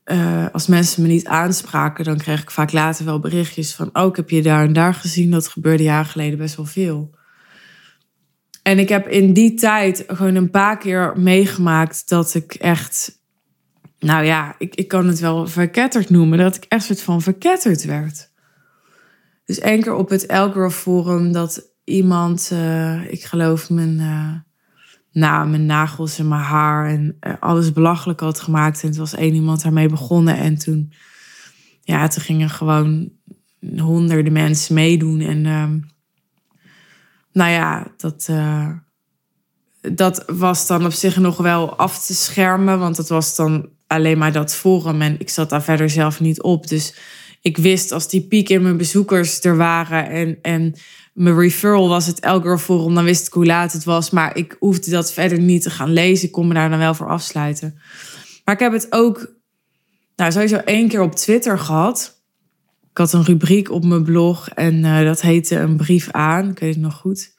uh, 0.05 0.47
als 0.53 0.67
mensen 0.67 1.03
me 1.03 1.09
niet 1.09 1.27
aanspraken, 1.27 2.05
dan 2.05 2.17
kreeg 2.17 2.43
ik 2.43 2.51
vaak 2.51 2.73
later 2.73 3.05
wel 3.05 3.21
berichtjes 3.21 3.75
van: 3.75 3.91
Oh, 3.93 4.15
heb 4.15 4.31
je 4.31 4.43
daar 4.43 4.65
en 4.65 4.73
daar 4.73 4.95
gezien. 4.95 5.31
Dat 5.31 5.49
gebeurde 5.49 5.83
jaren 5.83 6.11
geleden 6.11 6.39
best 6.39 6.57
wel 6.57 6.67
veel. 6.67 7.11
En 8.63 8.79
ik 8.79 8.89
heb 8.89 9.09
in 9.09 9.33
die 9.33 9.55
tijd 9.55 10.05
gewoon 10.07 10.35
een 10.35 10.51
paar 10.51 10.79
keer 10.79 11.13
meegemaakt 11.17 12.09
dat 12.09 12.35
ik 12.35 12.55
echt 12.55 13.21
nou 13.99 14.25
ja, 14.25 14.55
ik, 14.59 14.75
ik 14.75 14.89
kan 14.89 15.07
het 15.07 15.21
wel 15.21 15.47
verketterd 15.47 16.11
noemen, 16.11 16.39
dat 16.39 16.57
ik 16.57 16.65
echt 16.69 16.85
soort 16.85 17.03
van 17.03 17.23
verketterd 17.23 17.85
werd. 17.85 18.31
Dus 19.45 19.59
één 19.59 19.83
keer 19.83 19.95
op 19.95 20.09
het 20.09 20.27
Elgirl 20.27 20.71
Forum 20.71 21.33
dat 21.33 21.75
iemand, 21.87 22.51
uh, 22.53 23.13
ik 23.13 23.25
geloof 23.25 23.71
mijn, 23.71 23.99
uh, 25.13 25.45
mijn 25.45 25.67
nagels 25.67 26.19
en 26.19 26.29
mijn 26.29 26.41
haar 26.41 26.89
en 26.89 27.17
uh, 27.21 27.33
alles 27.41 27.73
belachelijk 27.73 28.21
had 28.21 28.41
gemaakt. 28.41 28.83
En 28.83 28.89
het 28.89 28.97
was 28.97 29.15
één 29.15 29.35
iemand 29.35 29.63
daarmee 29.63 29.89
begonnen. 29.89 30.37
En 30.37 30.59
toen, 30.59 30.93
ja, 31.81 32.09
toen 32.09 32.23
gingen 32.23 32.51
gewoon 32.51 33.11
honderden 33.77 34.33
mensen 34.33 34.75
meedoen. 34.75 35.21
En 35.21 35.47
ehm, 35.47 35.79
nou 37.33 37.51
ja, 37.51 37.93
dat 37.97 38.29
dat 39.95 40.25
was 40.27 40.67
dan 40.67 40.85
op 40.85 40.93
zich 40.93 41.17
nog 41.17 41.37
wel 41.37 41.77
af 41.77 42.07
te 42.07 42.15
schermen, 42.15 42.79
want 42.79 42.97
het 42.97 43.09
was 43.09 43.37
dan 43.37 43.69
alleen 43.87 44.19
maar 44.19 44.33
dat 44.33 44.55
forum 44.55 45.03
en 45.03 45.21
ik 45.21 45.29
zat 45.29 45.51
daar 45.51 45.63
verder 45.63 45.91
zelf 45.91 46.21
niet 46.21 46.43
op. 46.43 46.69
Dus 46.69 46.95
ik 47.41 47.57
wist 47.57 47.93
als 47.93 48.09
die 48.09 48.27
piek 48.27 48.49
in 48.49 48.63
mijn 48.63 48.77
bezoekers 48.77 49.45
er 49.45 49.57
waren 49.57 50.09
en, 50.09 50.39
en 50.43 50.75
mijn 51.17 51.39
referral 51.39 51.89
was 51.89 52.07
het 52.07 52.21
Elgirl 52.21 52.59
Forum, 52.59 52.95
dan 52.95 53.05
wist 53.05 53.27
ik 53.27 53.33
hoe 53.33 53.47
laat 53.47 53.73
het 53.73 53.85
was. 53.85 54.11
Maar 54.11 54.37
ik 54.37 54.57
hoefde 54.59 54.91
dat 54.91 55.13
verder 55.13 55.39
niet 55.39 55.63
te 55.63 55.71
gaan 55.71 55.93
lezen. 55.93 56.27
Ik 56.27 56.33
kon 56.33 56.49
me 56.49 56.55
daar 56.55 56.71
dan 56.71 56.79
wel 56.79 56.95
voor 56.95 57.09
afsluiten. 57.09 57.79
Maar 58.45 58.55
ik 58.55 58.61
heb 58.61 58.73
het 58.73 58.87
ook 58.91 59.35
nou, 60.17 60.33
sowieso 60.33 60.57
één 60.57 60.89
keer 60.89 61.01
op 61.01 61.15
Twitter 61.15 61.59
gehad. 61.59 62.23
Ik 62.91 62.99
had 62.99 63.13
een 63.13 63.25
rubriek 63.25 63.71
op 63.71 63.85
mijn 63.85 64.03
blog 64.03 64.49
en 64.49 64.75
uh, 64.75 65.05
dat 65.05 65.21
heette 65.21 65.59
Een 65.59 65.77
brief 65.77 66.11
aan. 66.11 66.51
Ik 66.51 66.59
weet 66.59 66.75
het 66.75 66.83
nog 66.83 66.95
goed. 66.95 67.35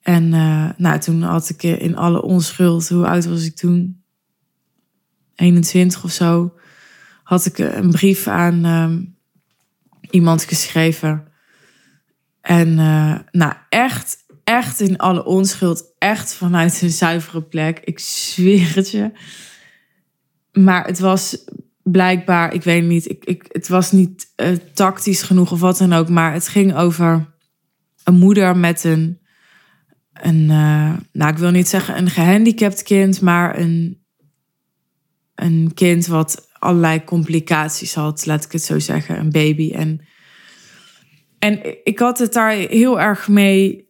En 0.00 0.24
uh, 0.32 0.70
nou, 0.76 0.98
toen 0.98 1.22
had 1.22 1.48
ik 1.48 1.62
in 1.62 1.96
alle 1.96 2.22
onschuld, 2.22 2.88
hoe 2.88 3.06
oud 3.06 3.24
was 3.24 3.44
ik 3.44 3.56
toen? 3.56 4.02
21 5.34 6.04
of 6.04 6.10
zo, 6.10 6.54
had 7.22 7.46
ik 7.46 7.58
een 7.58 7.90
brief 7.90 8.26
aan 8.26 8.66
uh, 8.66 8.96
iemand 10.10 10.44
geschreven. 10.44 11.29
En 12.40 12.68
uh, 12.68 13.18
nou, 13.30 13.52
echt, 13.68 14.16
echt 14.44 14.80
in 14.80 14.96
alle 14.96 15.24
onschuld, 15.24 15.94
echt 15.98 16.34
vanuit 16.34 16.82
een 16.82 16.90
zuivere 16.90 17.42
plek. 17.42 17.80
Ik 17.84 17.98
zweer 17.98 18.74
het 18.74 18.90
je. 18.90 19.10
Maar 20.52 20.86
het 20.86 20.98
was 20.98 21.44
blijkbaar, 21.82 22.54
ik 22.54 22.62
weet 22.62 22.84
niet, 22.84 23.10
ik, 23.10 23.24
ik, 23.24 23.44
het 23.48 23.68
was 23.68 23.92
niet 23.92 24.32
uh, 24.36 24.48
tactisch 24.74 25.22
genoeg 25.22 25.52
of 25.52 25.60
wat 25.60 25.78
dan 25.78 25.92
ook. 25.92 26.08
Maar 26.08 26.32
het 26.32 26.48
ging 26.48 26.74
over 26.74 27.34
een 28.04 28.18
moeder 28.18 28.56
met 28.56 28.84
een, 28.84 29.20
een 30.12 30.46
nou 31.12 31.32
ik 31.32 31.38
wil 31.38 31.50
niet 31.50 31.68
zeggen 31.68 31.98
een 31.98 32.10
gehandicapt 32.10 32.82
kind, 32.82 33.20
maar 33.20 33.58
een, 33.58 34.04
een 35.34 35.70
kind 35.74 36.06
wat 36.06 36.48
allerlei 36.52 37.04
complicaties 37.04 37.94
had, 37.94 38.26
laat 38.26 38.44
ik 38.44 38.52
het 38.52 38.62
zo 38.62 38.78
zeggen, 38.78 39.18
een 39.18 39.30
baby. 39.30 39.72
En, 39.72 40.00
en 41.40 41.84
ik 41.84 41.98
had 41.98 42.18
het 42.18 42.32
daar 42.32 42.52
heel 42.52 43.00
erg 43.00 43.28
mee 43.28 43.88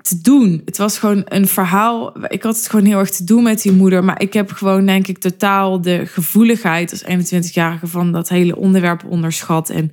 te 0.00 0.20
doen. 0.20 0.62
Het 0.64 0.76
was 0.76 0.98
gewoon 0.98 1.22
een 1.24 1.48
verhaal. 1.48 2.24
Ik 2.28 2.42
had 2.42 2.56
het 2.56 2.68
gewoon 2.68 2.84
heel 2.84 2.98
erg 2.98 3.10
te 3.10 3.24
doen 3.24 3.42
met 3.42 3.62
die 3.62 3.72
moeder. 3.72 4.04
Maar 4.04 4.20
ik 4.20 4.32
heb 4.32 4.52
gewoon, 4.52 4.86
denk 4.86 5.06
ik, 5.06 5.18
totaal 5.18 5.80
de 5.80 6.06
gevoeligheid 6.06 6.90
als 6.90 7.04
21-jarige 7.04 7.86
van 7.86 8.12
dat 8.12 8.28
hele 8.28 8.56
onderwerp 8.56 9.04
onderschat. 9.04 9.70
En 9.70 9.92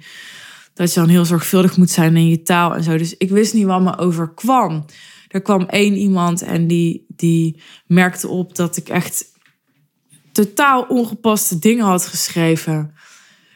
dat 0.73 0.93
je 0.93 0.99
dan 0.99 1.09
heel 1.09 1.25
zorgvuldig 1.25 1.77
moet 1.77 1.89
zijn 1.89 2.15
in 2.15 2.29
je 2.29 2.41
taal 2.41 2.75
en 2.75 2.83
zo. 2.83 2.97
Dus 2.97 3.17
ik 3.17 3.29
wist 3.29 3.53
niet 3.53 3.65
wat 3.65 3.81
me 3.81 3.97
overkwam. 3.97 4.85
Er 5.27 5.41
kwam 5.41 5.61
één 5.61 5.95
iemand 5.95 6.41
en 6.41 6.67
die, 6.67 7.05
die 7.07 7.61
merkte 7.87 8.27
op 8.27 8.55
dat 8.55 8.77
ik 8.77 8.89
echt 8.89 9.25
totaal 10.31 10.85
ongepaste 10.87 11.59
dingen 11.59 11.85
had 11.85 12.05
geschreven. 12.05 12.93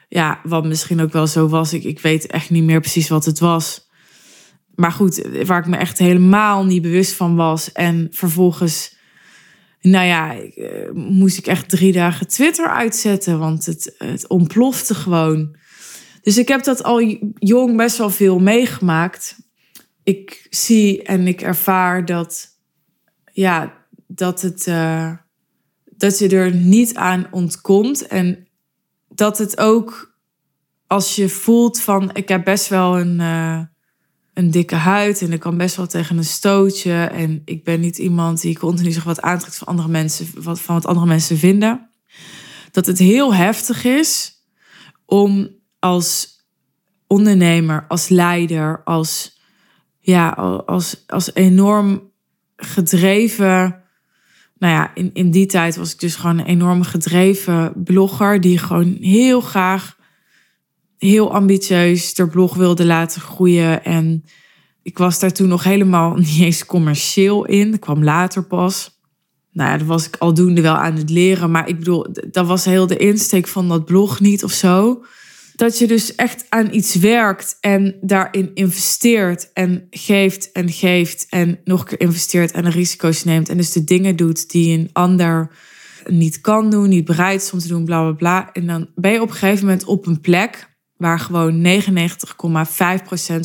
Ja, 0.07 0.39
wat 0.43 0.65
misschien 0.65 1.01
ook 1.01 1.11
wel 1.11 1.27
zo 1.27 1.47
was. 1.47 1.73
Ik, 1.73 1.83
ik 1.83 1.99
weet 1.99 2.27
echt 2.27 2.49
niet 2.49 2.63
meer 2.63 2.79
precies 2.79 3.09
wat 3.09 3.25
het 3.25 3.39
was. 3.39 3.89
Maar 4.75 4.91
goed, 4.91 5.27
waar 5.45 5.59
ik 5.59 5.67
me 5.67 5.77
echt 5.77 5.97
helemaal 5.97 6.65
niet 6.65 6.81
bewust 6.81 7.13
van 7.13 7.35
was. 7.35 7.71
En 7.71 8.07
vervolgens, 8.11 8.97
nou 9.81 10.05
ja, 10.05 10.35
eh, 10.35 10.91
moest 10.93 11.37
ik 11.37 11.47
echt 11.47 11.69
drie 11.69 11.91
dagen 11.91 12.27
Twitter 12.27 12.67
uitzetten. 12.67 13.39
Want 13.39 13.65
het, 13.65 13.95
het 13.97 14.27
ontplofte 14.27 14.95
gewoon. 14.95 15.55
Dus 16.21 16.37
ik 16.37 16.47
heb 16.47 16.63
dat 16.63 16.83
al 16.83 17.17
jong 17.39 17.77
best 17.77 17.97
wel 17.97 18.09
veel 18.09 18.39
meegemaakt. 18.39 19.35
Ik 20.03 20.47
zie 20.49 21.03
en 21.03 21.27
ik 21.27 21.41
ervaar 21.41 22.05
dat, 22.05 22.47
ja, 23.31 23.85
dat 24.07 24.41
het. 24.41 24.67
Uh, 24.67 25.11
dat 25.97 26.19
je 26.19 26.29
er 26.29 26.55
niet 26.55 26.95
aan 26.95 27.27
ontkomt. 27.31 28.07
En 28.07 28.44
dat 29.15 29.37
het 29.37 29.57
ook 29.57 30.13
als 30.87 31.15
je 31.15 31.29
voelt 31.29 31.81
van 31.81 32.09
ik 32.13 32.27
heb 32.27 32.43
best 32.43 32.67
wel 32.67 32.99
een, 32.99 33.19
uh, 33.19 33.59
een 34.33 34.51
dikke 34.51 34.75
huid 34.75 35.21
en 35.21 35.33
ik 35.33 35.39
kan 35.39 35.57
best 35.57 35.75
wel 35.75 35.87
tegen 35.87 36.17
een 36.17 36.23
stootje. 36.23 37.03
En 37.03 37.41
ik 37.45 37.63
ben 37.63 37.79
niet 37.79 37.97
iemand 37.97 38.41
die 38.41 38.59
continu 38.59 38.91
zich 38.91 39.03
wat 39.03 39.21
aantrekt 39.21 39.57
van 39.57 39.67
andere 39.67 39.87
mensen, 39.87 40.43
wat, 40.43 40.61
van 40.61 40.75
wat 40.75 40.85
andere 40.85 41.05
mensen 41.05 41.37
vinden. 41.37 41.89
Dat 42.71 42.85
het 42.85 42.99
heel 42.99 43.33
heftig 43.33 43.83
is 43.83 44.33
om 45.05 45.49
als 45.79 46.27
ondernemer, 47.07 47.85
als 47.87 48.09
leider, 48.09 48.81
als, 48.83 49.39
ja, 49.99 50.29
als, 50.65 51.03
als 51.07 51.33
enorm 51.33 52.11
gedreven 52.55 53.84
nou 54.57 54.73
ja, 54.73 54.91
in, 54.95 55.09
in 55.13 55.31
die 55.31 55.45
tijd 55.45 55.75
was 55.75 55.93
ik 55.93 55.99
dus 55.99 56.15
gewoon 56.15 56.39
een 56.39 56.45
enorm 56.45 56.83
gedreven 56.83 57.83
blogger 57.83 58.41
die 58.41 58.57
gewoon 58.57 58.97
heel 58.99 59.41
graag 59.41 59.97
heel 60.97 61.33
ambitieus 61.33 62.13
de 62.13 62.27
blog 62.27 62.55
wilde 62.55 62.85
laten 62.85 63.21
groeien. 63.21 63.83
En 63.83 64.23
ik 64.81 64.97
was 64.97 65.19
daar 65.19 65.31
toen 65.31 65.47
nog 65.47 65.63
helemaal 65.63 66.15
niet 66.17 66.39
eens 66.39 66.65
commercieel 66.65 67.45
in. 67.45 67.73
Ik 67.73 67.79
kwam 67.79 68.03
later 68.03 68.43
pas. 68.43 68.93
Nou 69.51 69.69
ja, 69.69 69.77
dat 69.77 69.87
was 69.87 70.07
ik 70.07 70.15
aldoende 70.15 70.61
wel 70.61 70.75
aan 70.75 70.95
het 70.95 71.09
leren. 71.09 71.51
Maar 71.51 71.67
ik 71.67 71.77
bedoel, 71.77 72.05
dat 72.31 72.47
was 72.47 72.65
heel 72.65 72.87
de 72.87 72.97
insteek 72.97 73.47
van 73.47 73.67
dat 73.67 73.85
blog 73.85 74.19
niet 74.19 74.43
of 74.43 74.51
zo. 74.51 75.03
Dat 75.55 75.77
je 75.77 75.87
dus 75.87 76.15
echt 76.15 76.45
aan 76.49 76.73
iets 76.73 76.95
werkt 76.95 77.57
en 77.59 77.95
daarin 78.01 78.51
investeert 78.53 79.53
en 79.53 79.87
geeft 79.89 80.51
en 80.51 80.71
geeft 80.71 81.25
en 81.29 81.59
nog 81.63 81.79
een 81.79 81.85
keer 81.85 81.99
investeert 81.99 82.51
en 82.51 82.63
de 82.63 82.69
risico's 82.69 83.23
neemt. 83.23 83.49
En 83.49 83.57
dus 83.57 83.71
de 83.71 83.83
dingen 83.83 84.15
doet 84.15 84.49
die 84.49 84.77
een 84.77 84.89
ander 84.93 85.51
niet 86.05 86.41
kan 86.41 86.69
doen, 86.69 86.89
niet 86.89 87.05
bereid 87.05 87.41
is 87.41 87.51
om 87.51 87.59
te 87.59 87.67
doen, 87.67 87.85
bla 87.85 88.01
bla 88.01 88.11
bla. 88.11 88.49
En 88.53 88.67
dan 88.67 88.89
ben 88.95 89.11
je 89.11 89.21
op 89.21 89.29
een 89.29 89.35
gegeven 89.35 89.65
moment 89.65 89.85
op 89.85 90.05
een 90.05 90.21
plek 90.21 90.69
waar 90.97 91.19
gewoon 91.19 91.65
99,5% 91.65 91.79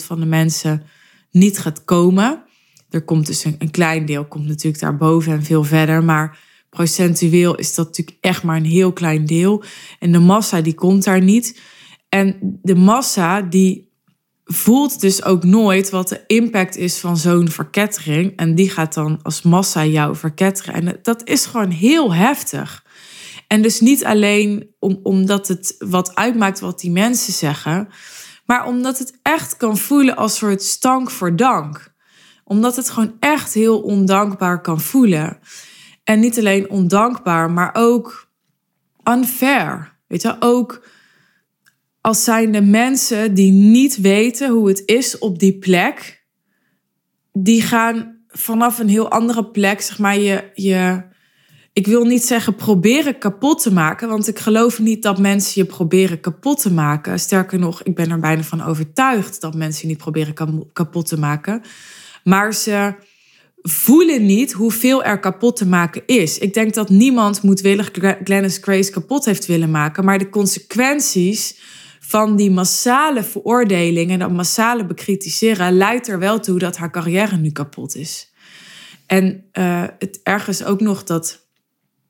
van 0.04 0.20
de 0.20 0.26
mensen 0.26 0.82
niet 1.30 1.58
gaat 1.58 1.84
komen. 1.84 2.42
Er 2.90 3.02
komt 3.02 3.26
dus 3.26 3.44
een, 3.44 3.70
klein 3.70 4.06
deel, 4.06 4.24
komt 4.24 4.46
natuurlijk 4.46 4.82
daarboven 4.82 5.32
en 5.32 5.44
veel 5.44 5.64
verder. 5.64 6.04
Maar 6.04 6.38
procentueel 6.70 7.54
is 7.54 7.74
dat 7.74 7.86
natuurlijk 7.86 8.18
echt 8.20 8.42
maar 8.42 8.56
een 8.56 8.64
heel 8.64 8.92
klein 8.92 9.26
deel. 9.26 9.62
En 9.98 10.12
de 10.12 10.18
massa 10.18 10.60
die 10.60 10.74
komt 10.74 11.04
daar 11.04 11.22
niet. 11.22 11.60
En 12.10 12.58
de 12.62 12.74
massa 12.74 13.42
die 13.42 13.88
voelt 14.44 15.00
dus 15.00 15.24
ook 15.24 15.44
nooit 15.44 15.90
wat 15.90 16.08
de 16.08 16.24
impact 16.26 16.76
is 16.76 16.98
van 16.98 17.16
zo'n 17.16 17.48
verkettering. 17.48 18.36
En 18.36 18.54
die 18.54 18.70
gaat 18.70 18.94
dan 18.94 19.18
als 19.22 19.42
massa 19.42 19.84
jou 19.84 20.16
verketteren. 20.16 20.74
En 20.74 20.98
dat 21.02 21.28
is 21.28 21.46
gewoon 21.46 21.70
heel 21.70 22.14
heftig. 22.14 22.84
En 23.46 23.62
dus 23.62 23.80
niet 23.80 24.04
alleen 24.04 24.74
om, 24.78 25.00
omdat 25.02 25.48
het 25.48 25.74
wat 25.78 26.14
uitmaakt 26.14 26.60
wat 26.60 26.80
die 26.80 26.90
mensen 26.90 27.32
zeggen, 27.32 27.88
maar 28.46 28.66
omdat 28.66 28.98
het 28.98 29.18
echt 29.22 29.56
kan 29.56 29.78
voelen 29.78 30.16
als 30.16 30.36
soort 30.36 30.62
stank 30.62 31.10
voor 31.10 31.36
dank. 31.36 31.92
Omdat 32.44 32.76
het 32.76 32.90
gewoon 32.90 33.16
echt 33.20 33.54
heel 33.54 33.80
ondankbaar 33.80 34.60
kan 34.60 34.80
voelen. 34.80 35.38
En 36.04 36.20
niet 36.20 36.38
alleen 36.38 36.70
ondankbaar, 36.70 37.50
maar 37.50 37.70
ook 37.72 38.28
unfair. 39.04 39.98
Weet 40.06 40.22
je, 40.22 40.36
ook 40.40 40.82
als 42.00 42.24
zijn 42.24 42.52
de 42.52 42.62
mensen 42.62 43.34
die 43.34 43.52
niet 43.52 44.00
weten 44.00 44.50
hoe 44.50 44.68
het 44.68 44.82
is 44.86 45.18
op 45.18 45.38
die 45.38 45.58
plek, 45.58 46.24
die 47.32 47.62
gaan 47.62 48.18
vanaf 48.28 48.78
een 48.78 48.88
heel 48.88 49.10
andere 49.10 49.46
plek, 49.46 49.80
zeg 49.80 49.98
maar, 49.98 50.18
je, 50.18 50.50
je 50.54 51.08
ik 51.72 51.86
wil 51.86 52.04
niet 52.04 52.24
zeggen 52.24 52.54
proberen 52.54 53.18
kapot 53.18 53.62
te 53.62 53.72
maken, 53.72 54.08
want 54.08 54.28
ik 54.28 54.38
geloof 54.38 54.78
niet 54.78 55.02
dat 55.02 55.18
mensen 55.18 55.62
je 55.62 55.68
proberen 55.68 56.20
kapot 56.20 56.60
te 56.60 56.72
maken. 56.72 57.20
Sterker 57.20 57.58
nog, 57.58 57.82
ik 57.82 57.94
ben 57.94 58.10
er 58.10 58.18
bijna 58.18 58.42
van 58.42 58.62
overtuigd 58.62 59.40
dat 59.40 59.54
mensen 59.54 59.82
je 59.82 59.88
niet 59.88 60.02
proberen 60.02 60.34
kapot 60.72 61.06
te 61.06 61.18
maken. 61.18 61.62
Maar 62.24 62.54
ze 62.54 62.94
voelen 63.62 64.26
niet 64.26 64.52
hoeveel 64.52 65.04
er 65.04 65.20
kapot 65.20 65.56
te 65.56 65.66
maken 65.66 66.02
is. 66.06 66.38
Ik 66.38 66.54
denk 66.54 66.74
dat 66.74 66.88
niemand 66.88 67.42
moedwillig 67.42 67.90
Glennis 68.24 68.58
Grace 68.60 68.90
kapot 68.90 69.24
heeft 69.24 69.46
willen 69.46 69.70
maken, 69.70 70.04
maar 70.04 70.18
de 70.18 70.28
consequenties 70.28 71.60
van 72.10 72.36
die 72.36 72.50
massale 72.50 73.24
veroordeling 73.24 74.10
en 74.10 74.18
dat 74.18 74.30
massale 74.30 74.86
bekritiseren 74.86 75.72
leidt 75.72 76.08
er 76.08 76.18
wel 76.18 76.40
toe 76.40 76.58
dat 76.58 76.76
haar 76.76 76.90
carrière 76.90 77.36
nu 77.36 77.50
kapot 77.50 77.96
is. 77.96 78.32
En 79.06 79.44
uh, 79.52 79.84
het 79.98 80.20
ergens 80.22 80.64
ook 80.64 80.80
nog 80.80 81.04
dat 81.04 81.48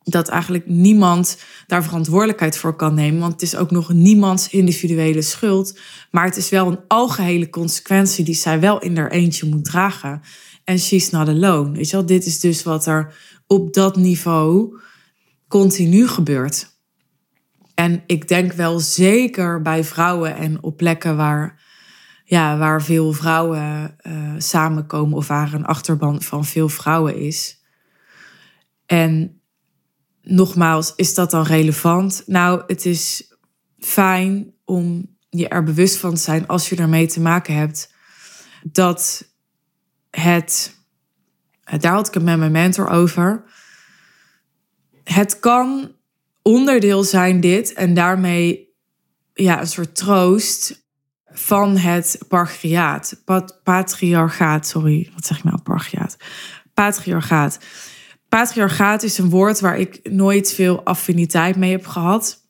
dat 0.03 0.29
eigenlijk 0.29 0.67
niemand 0.67 1.39
daar 1.67 1.85
verantwoordelijkheid 1.85 2.59
voor 2.59 2.77
kan 2.77 2.95
nemen. 2.95 3.21
Want 3.21 3.33
het 3.33 3.43
is 3.43 3.57
ook 3.57 3.71
nog 3.71 3.93
niemands 3.93 4.49
individuele 4.49 5.23
schuld. 5.23 5.79
Maar 6.11 6.25
het 6.25 6.37
is 6.37 6.49
wel 6.49 6.67
een 6.67 6.81
algehele 6.89 7.51
consequentie 7.51 8.25
die 8.25 8.35
zij 8.35 8.61
wel 8.61 8.79
in 8.79 8.97
haar 8.97 9.11
eentje 9.11 9.49
moet 9.49 9.65
dragen. 9.65 10.21
En 10.65 10.79
she's 10.79 11.11
not 11.11 11.29
alone. 11.29 11.73
Weet 11.73 11.91
je 11.91 11.97
wel? 11.97 12.07
Dit 12.07 12.27
is 12.27 12.41
dus 12.41 12.63
wat 12.63 12.87
er 12.87 13.15
op 13.47 13.75
dat 13.75 13.97
niveau 13.97 14.79
continu 15.49 16.09
gebeurt. 16.09 16.80
En 17.81 18.03
ik 18.07 18.29
denk 18.29 18.53
wel 18.53 18.81
zeker 18.81 19.63
bij 19.63 19.85
vrouwen 19.85 20.37
en 20.37 20.63
op 20.63 20.77
plekken 20.77 21.17
waar, 21.17 21.63
ja, 22.25 22.59
waar 22.59 22.83
veel 22.83 23.13
vrouwen 23.13 23.97
uh, 24.03 24.35
samenkomen 24.39 25.17
of 25.17 25.27
waar 25.27 25.53
een 25.53 25.65
achterban 25.65 26.23
van 26.23 26.45
veel 26.45 26.69
vrouwen 26.69 27.17
is. 27.17 27.65
En 28.87 29.41
nogmaals, 30.23 30.93
is 30.97 31.15
dat 31.15 31.31
dan 31.31 31.43
relevant? 31.43 32.23
Nou, 32.27 32.63
het 32.67 32.85
is 32.85 33.35
fijn 33.79 34.55
om 34.65 35.17
je 35.29 35.49
er 35.49 35.63
bewust 35.63 35.97
van 35.97 36.15
te 36.15 36.21
zijn 36.21 36.47
als 36.47 36.69
je 36.69 36.77
ermee 36.77 37.07
te 37.07 37.21
maken 37.21 37.55
hebt 37.55 37.95
dat 38.63 39.29
het, 40.11 40.77
daar 41.79 41.93
had 41.93 42.09
ik 42.09 42.15
het 42.15 42.23
met 42.23 42.39
mijn 42.39 42.53
mentor 42.53 42.89
over. 42.89 43.45
Het 45.05 45.39
kan 45.39 45.99
onderdeel 46.43 47.05
zijn 47.05 47.41
dit 47.41 47.73
en 47.73 47.95
daarmee 47.95 48.75
ja, 49.35 49.61
een 49.61 49.67
soort 49.67 49.97
troost 49.97 50.89
van 51.33 51.77
het 51.77 52.19
patriarchaat. 52.29 53.23
patriarchaat, 53.63 54.67
sorry, 54.67 55.11
wat 55.15 55.27
zeg 55.27 55.39
ik 55.39 55.45
nou, 55.45 55.61
patriarchaat? 55.63 56.17
Patriarchaat. 56.75 57.59
Patriarchaat 58.29 59.03
is 59.03 59.19
een 59.19 59.31
woord 59.31 59.61
waar 59.61 59.79
ik 59.79 60.01
nooit 60.11 60.53
veel 60.53 60.85
affiniteit 60.85 61.57
mee 61.57 61.71
heb 61.71 61.87
gehad. 61.87 62.49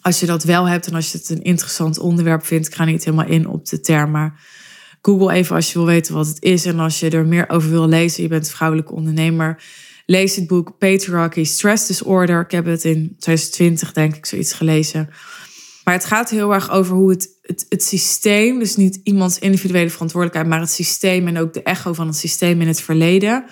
Als 0.00 0.20
je 0.20 0.26
dat 0.26 0.44
wel 0.44 0.68
hebt 0.68 0.86
en 0.86 0.94
als 0.94 1.12
je 1.12 1.18
het 1.18 1.28
een 1.28 1.42
interessant 1.42 1.98
onderwerp 1.98 2.46
vindt, 2.46 2.66
ik 2.66 2.74
ga 2.74 2.84
niet 2.84 3.04
helemaal 3.04 3.26
in 3.26 3.48
op 3.48 3.66
de 3.66 3.80
term, 3.80 4.10
maar 4.10 4.40
Google 5.02 5.32
even 5.32 5.56
als 5.56 5.72
je 5.72 5.78
wil 5.78 5.86
weten 5.86 6.14
wat 6.14 6.26
het 6.26 6.42
is. 6.42 6.64
En 6.64 6.78
als 6.78 7.00
je 7.00 7.10
er 7.10 7.26
meer 7.26 7.48
over 7.48 7.70
wil 7.70 7.88
lezen, 7.88 8.22
je 8.22 8.28
bent 8.28 8.50
vrouwelijke 8.50 8.92
ondernemer, 8.92 9.62
lees 10.10 10.36
het 10.36 10.46
boek 10.46 10.78
Patriarchy 10.78 11.44
Stress 11.44 11.86
Disorder. 11.86 12.40
Ik 12.40 12.50
heb 12.50 12.64
het 12.64 12.84
in 12.84 13.16
2020, 13.18 13.92
denk 13.92 14.16
ik, 14.16 14.26
zoiets 14.26 14.52
gelezen. 14.52 15.10
Maar 15.84 15.94
het 15.94 16.04
gaat 16.04 16.30
heel 16.30 16.54
erg 16.54 16.70
over 16.70 16.94
hoe 16.94 17.10
het, 17.10 17.28
het, 17.42 17.66
het 17.68 17.82
systeem, 17.82 18.58
dus 18.58 18.76
niet 18.76 19.00
iemands 19.02 19.38
individuele 19.38 19.90
verantwoordelijkheid, 19.90 20.50
maar 20.50 20.60
het 20.60 20.70
systeem 20.70 21.26
en 21.26 21.38
ook 21.38 21.52
de 21.52 21.62
echo 21.62 21.92
van 21.92 22.06
het 22.06 22.16
systeem 22.16 22.60
in 22.60 22.66
het 22.66 22.80
verleden 22.80 23.44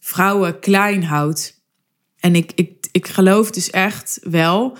vrouwen 0.00 0.60
klein 0.60 1.04
houdt. 1.04 1.60
En 2.20 2.34
ik, 2.34 2.52
ik, 2.54 2.86
ik 2.92 3.08
geloof 3.08 3.50
dus 3.50 3.70
echt 3.70 4.18
wel 4.22 4.78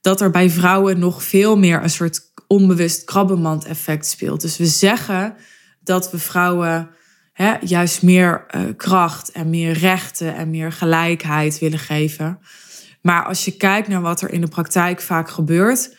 dat 0.00 0.20
er 0.20 0.30
bij 0.30 0.50
vrouwen 0.50 0.98
nog 0.98 1.22
veel 1.22 1.56
meer 1.56 1.82
een 1.82 1.90
soort 1.90 2.32
onbewust 2.46 3.04
krabbenmand-effect 3.04 4.06
speelt. 4.06 4.40
Dus 4.40 4.56
we 4.56 4.66
zeggen 4.66 5.36
dat 5.80 6.10
we 6.10 6.18
vrouwen 6.18 6.90
hè, 7.34 7.54
juist 7.60 8.02
meer 8.02 8.46
uh, 8.56 8.62
kracht 8.76 9.30
en 9.30 9.50
meer 9.50 9.72
rechten 9.72 10.34
en 10.34 10.50
meer 10.50 10.72
gelijkheid 10.72 11.58
willen 11.58 11.78
geven. 11.78 12.38
Maar 13.02 13.24
als 13.24 13.44
je 13.44 13.56
kijkt 13.56 13.88
naar 13.88 14.00
wat 14.00 14.20
er 14.20 14.32
in 14.32 14.40
de 14.40 14.48
praktijk 14.48 15.00
vaak 15.00 15.30
gebeurt, 15.30 15.96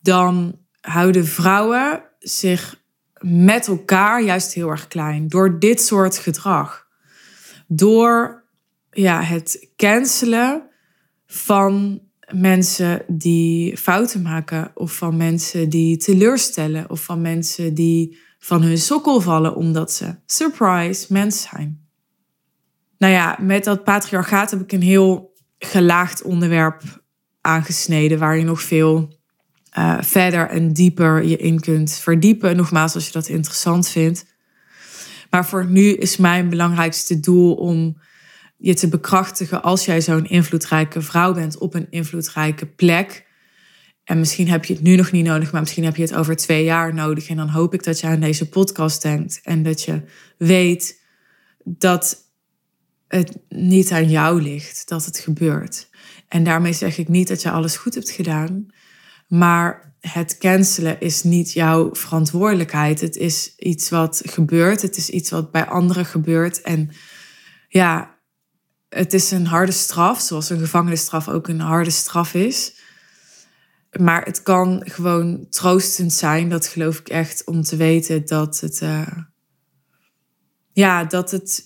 dan 0.00 0.58
houden 0.80 1.26
vrouwen 1.26 2.02
zich 2.18 2.82
met 3.18 3.66
elkaar 3.66 4.22
juist 4.22 4.54
heel 4.54 4.70
erg 4.70 4.88
klein 4.88 5.28
door 5.28 5.58
dit 5.58 5.82
soort 5.82 6.18
gedrag 6.18 6.86
door 7.66 8.44
ja, 8.90 9.22
het 9.22 9.68
cancelen 9.76 10.68
van 11.26 12.02
mensen 12.32 13.04
die 13.08 13.76
fouten 13.76 14.22
maken, 14.22 14.70
of 14.74 14.96
van 14.96 15.16
mensen 15.16 15.68
die 15.68 15.96
teleurstellen, 15.96 16.90
of 16.90 17.04
van 17.04 17.20
mensen 17.20 17.74
die 17.74 18.18
van 18.44 18.62
hun 18.62 18.78
sokkel 18.78 19.20
vallen 19.20 19.54
omdat 19.54 19.92
ze, 19.92 20.14
surprise, 20.26 21.12
mens 21.12 21.48
zijn. 21.50 21.88
Nou 22.98 23.12
ja, 23.12 23.38
met 23.40 23.64
dat 23.64 23.84
patriarchaat 23.84 24.50
heb 24.50 24.60
ik 24.60 24.72
een 24.72 24.82
heel 24.82 25.32
gelaagd 25.58 26.22
onderwerp 26.22 26.82
aangesneden, 27.40 28.18
waar 28.18 28.36
je 28.36 28.44
nog 28.44 28.62
veel 28.62 29.18
uh, 29.78 29.96
verder 30.00 30.48
en 30.48 30.72
dieper 30.72 31.22
je 31.22 31.36
in 31.36 31.60
kunt 31.60 31.92
verdiepen. 31.92 32.56
Nogmaals, 32.56 32.94
als 32.94 33.06
je 33.06 33.12
dat 33.12 33.28
interessant 33.28 33.88
vindt. 33.88 34.26
Maar 35.30 35.46
voor 35.46 35.66
nu 35.66 35.92
is 35.92 36.16
mijn 36.16 36.48
belangrijkste 36.48 37.20
doel 37.20 37.54
om 37.54 38.00
je 38.56 38.74
te 38.74 38.88
bekrachtigen 38.88 39.62
als 39.62 39.84
jij 39.84 40.00
zo'n 40.00 40.26
invloedrijke 40.26 41.02
vrouw 41.02 41.34
bent 41.34 41.58
op 41.58 41.74
een 41.74 41.86
invloedrijke 41.90 42.66
plek. 42.66 43.26
En 44.04 44.18
misschien 44.18 44.48
heb 44.48 44.64
je 44.64 44.74
het 44.74 44.82
nu 44.82 44.96
nog 44.96 45.12
niet 45.12 45.24
nodig, 45.24 45.52
maar 45.52 45.60
misschien 45.60 45.84
heb 45.84 45.96
je 45.96 46.02
het 46.02 46.14
over 46.14 46.36
twee 46.36 46.64
jaar 46.64 46.94
nodig. 46.94 47.28
En 47.28 47.36
dan 47.36 47.48
hoop 47.48 47.74
ik 47.74 47.84
dat 47.84 48.00
je 48.00 48.06
aan 48.06 48.20
deze 48.20 48.48
podcast 48.48 49.02
denkt 49.02 49.40
en 49.42 49.62
dat 49.62 49.82
je 49.82 50.02
weet 50.38 51.02
dat 51.64 52.22
het 53.08 53.38
niet 53.48 53.90
aan 53.90 54.08
jou 54.08 54.42
ligt, 54.42 54.88
dat 54.88 55.04
het 55.04 55.18
gebeurt. 55.18 55.88
En 56.28 56.44
daarmee 56.44 56.72
zeg 56.72 56.98
ik 56.98 57.08
niet 57.08 57.28
dat 57.28 57.42
je 57.42 57.50
alles 57.50 57.76
goed 57.76 57.94
hebt 57.94 58.10
gedaan, 58.10 58.66
maar 59.28 59.94
het 60.00 60.38
cancelen 60.38 61.00
is 61.00 61.22
niet 61.22 61.52
jouw 61.52 61.94
verantwoordelijkheid. 61.94 63.00
Het 63.00 63.16
is 63.16 63.54
iets 63.56 63.88
wat 63.88 64.22
gebeurt. 64.24 64.82
Het 64.82 64.96
is 64.96 65.10
iets 65.10 65.30
wat 65.30 65.50
bij 65.50 65.66
anderen 65.66 66.06
gebeurt. 66.06 66.60
En 66.60 66.90
ja, 67.68 68.18
het 68.88 69.12
is 69.12 69.30
een 69.30 69.46
harde 69.46 69.72
straf, 69.72 70.20
zoals 70.20 70.50
een 70.50 70.58
gevangenisstraf 70.58 71.28
ook 71.28 71.48
een 71.48 71.60
harde 71.60 71.90
straf 71.90 72.34
is. 72.34 72.82
Maar 74.00 74.24
het 74.24 74.42
kan 74.42 74.82
gewoon 74.84 75.46
troostend 75.50 76.12
zijn, 76.12 76.48
dat 76.48 76.66
geloof 76.66 76.98
ik 76.98 77.08
echt, 77.08 77.44
om 77.44 77.62
te 77.62 77.76
weten 77.76 78.26
dat 78.26 78.60
het, 78.60 78.80
uh, 78.80 79.08
ja, 80.72 81.04
dat 81.04 81.30
het 81.30 81.62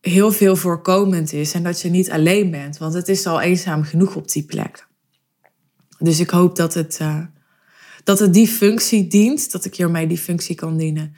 heel 0.00 0.32
veel 0.32 0.56
voorkomend 0.56 1.32
is 1.32 1.52
en 1.52 1.62
dat 1.62 1.80
je 1.80 1.88
niet 1.88 2.10
alleen 2.10 2.50
bent, 2.50 2.78
want 2.78 2.94
het 2.94 3.08
is 3.08 3.26
al 3.26 3.40
eenzaam 3.40 3.82
genoeg 3.82 4.16
op 4.16 4.30
die 4.30 4.44
plek. 4.44 4.88
Dus 5.98 6.20
ik 6.20 6.30
hoop 6.30 6.56
dat 6.56 6.74
het, 6.74 6.98
uh, 7.02 7.24
dat 8.04 8.18
het 8.18 8.34
die 8.34 8.48
functie 8.48 9.06
dient, 9.06 9.52
dat 9.52 9.64
ik 9.64 9.74
hiermee 9.74 10.06
die 10.06 10.18
functie 10.18 10.54
kan 10.54 10.76
dienen. 10.76 11.14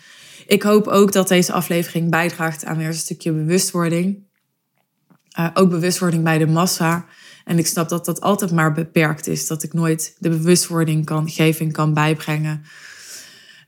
Ik 0.47 0.63
hoop 0.63 0.87
ook 0.87 1.13
dat 1.13 1.29
deze 1.29 1.53
aflevering 1.53 2.11
bijdraagt 2.11 2.65
aan 2.65 2.77
weer 2.77 2.87
een 2.87 2.95
stukje 2.95 3.33
bewustwording. 3.33 4.31
Uh, 5.39 5.49
ook 5.55 5.71
bewustwording 5.71 6.25
bij 6.25 6.39
de 6.39 6.47
massa. 6.47 7.07
En 7.45 7.59
ik 7.59 7.67
snap 7.67 7.89
dat 7.89 8.05
dat 8.05 8.21
altijd 8.21 8.53
maar 8.53 8.73
beperkt 8.73 9.27
is. 9.27 9.47
Dat 9.47 9.63
ik 9.63 9.73
nooit 9.73 10.17
de 10.19 10.29
bewustwording 10.29 11.05
kan 11.05 11.29
geven 11.29 11.67
en 11.67 11.73
kan 11.73 11.95
bijbrengen. 11.95 12.63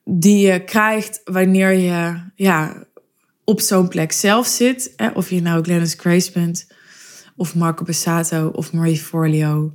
Die 0.05 0.47
je 0.47 0.65
krijgt 0.65 1.21
wanneer 1.25 1.73
je 1.73 2.21
ja, 2.35 2.87
op 3.45 3.61
zo'n 3.61 3.89
plek 3.89 4.13
zelf 4.13 4.47
zit. 4.47 4.93
Hè? 4.97 5.09
Of 5.09 5.31
je 5.31 5.43
nou 5.43 5.63
Glennis 5.63 5.95
Grace 5.95 6.33
bent. 6.33 6.67
Of 7.37 7.55
Marco 7.55 7.85
Bassato. 7.85 8.49
Of 8.49 8.73
Marie 8.73 8.99
Forleo. 8.99 9.73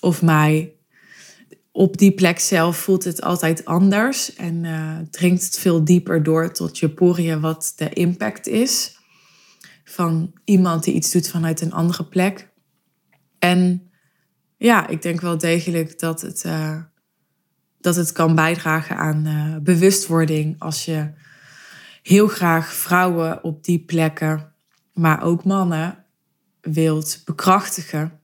Of 0.00 0.22
mij. 0.22 0.72
Op 1.72 1.98
die 1.98 2.12
plek 2.12 2.38
zelf 2.38 2.76
voelt 2.76 3.04
het 3.04 3.22
altijd 3.22 3.64
anders. 3.64 4.34
En 4.34 4.64
uh, 4.64 4.98
dringt 5.10 5.44
het 5.44 5.58
veel 5.58 5.84
dieper 5.84 6.22
door 6.22 6.52
tot 6.52 6.78
je 6.78 6.88
poriën 6.88 7.40
wat 7.40 7.72
de 7.76 7.88
impact 7.88 8.46
is. 8.46 8.98
Van 9.84 10.32
iemand 10.44 10.84
die 10.84 10.94
iets 10.94 11.10
doet 11.10 11.28
vanuit 11.28 11.60
een 11.60 11.72
andere 11.72 12.04
plek. 12.04 12.52
En 13.44 13.90
ja, 14.56 14.86
ik 14.86 15.02
denk 15.02 15.20
wel 15.20 15.38
degelijk 15.38 15.98
dat 15.98 16.20
het, 16.20 16.44
uh, 16.46 16.82
dat 17.80 17.96
het 17.96 18.12
kan 18.12 18.34
bijdragen 18.34 18.96
aan 18.96 19.26
uh, 19.26 19.56
bewustwording 19.62 20.56
als 20.58 20.84
je 20.84 21.10
heel 22.02 22.28
graag 22.28 22.72
vrouwen 22.72 23.44
op 23.44 23.64
die 23.64 23.84
plekken, 23.84 24.52
maar 24.92 25.22
ook 25.22 25.44
mannen, 25.44 26.04
wilt 26.60 27.22
bekrachtigen. 27.24 28.20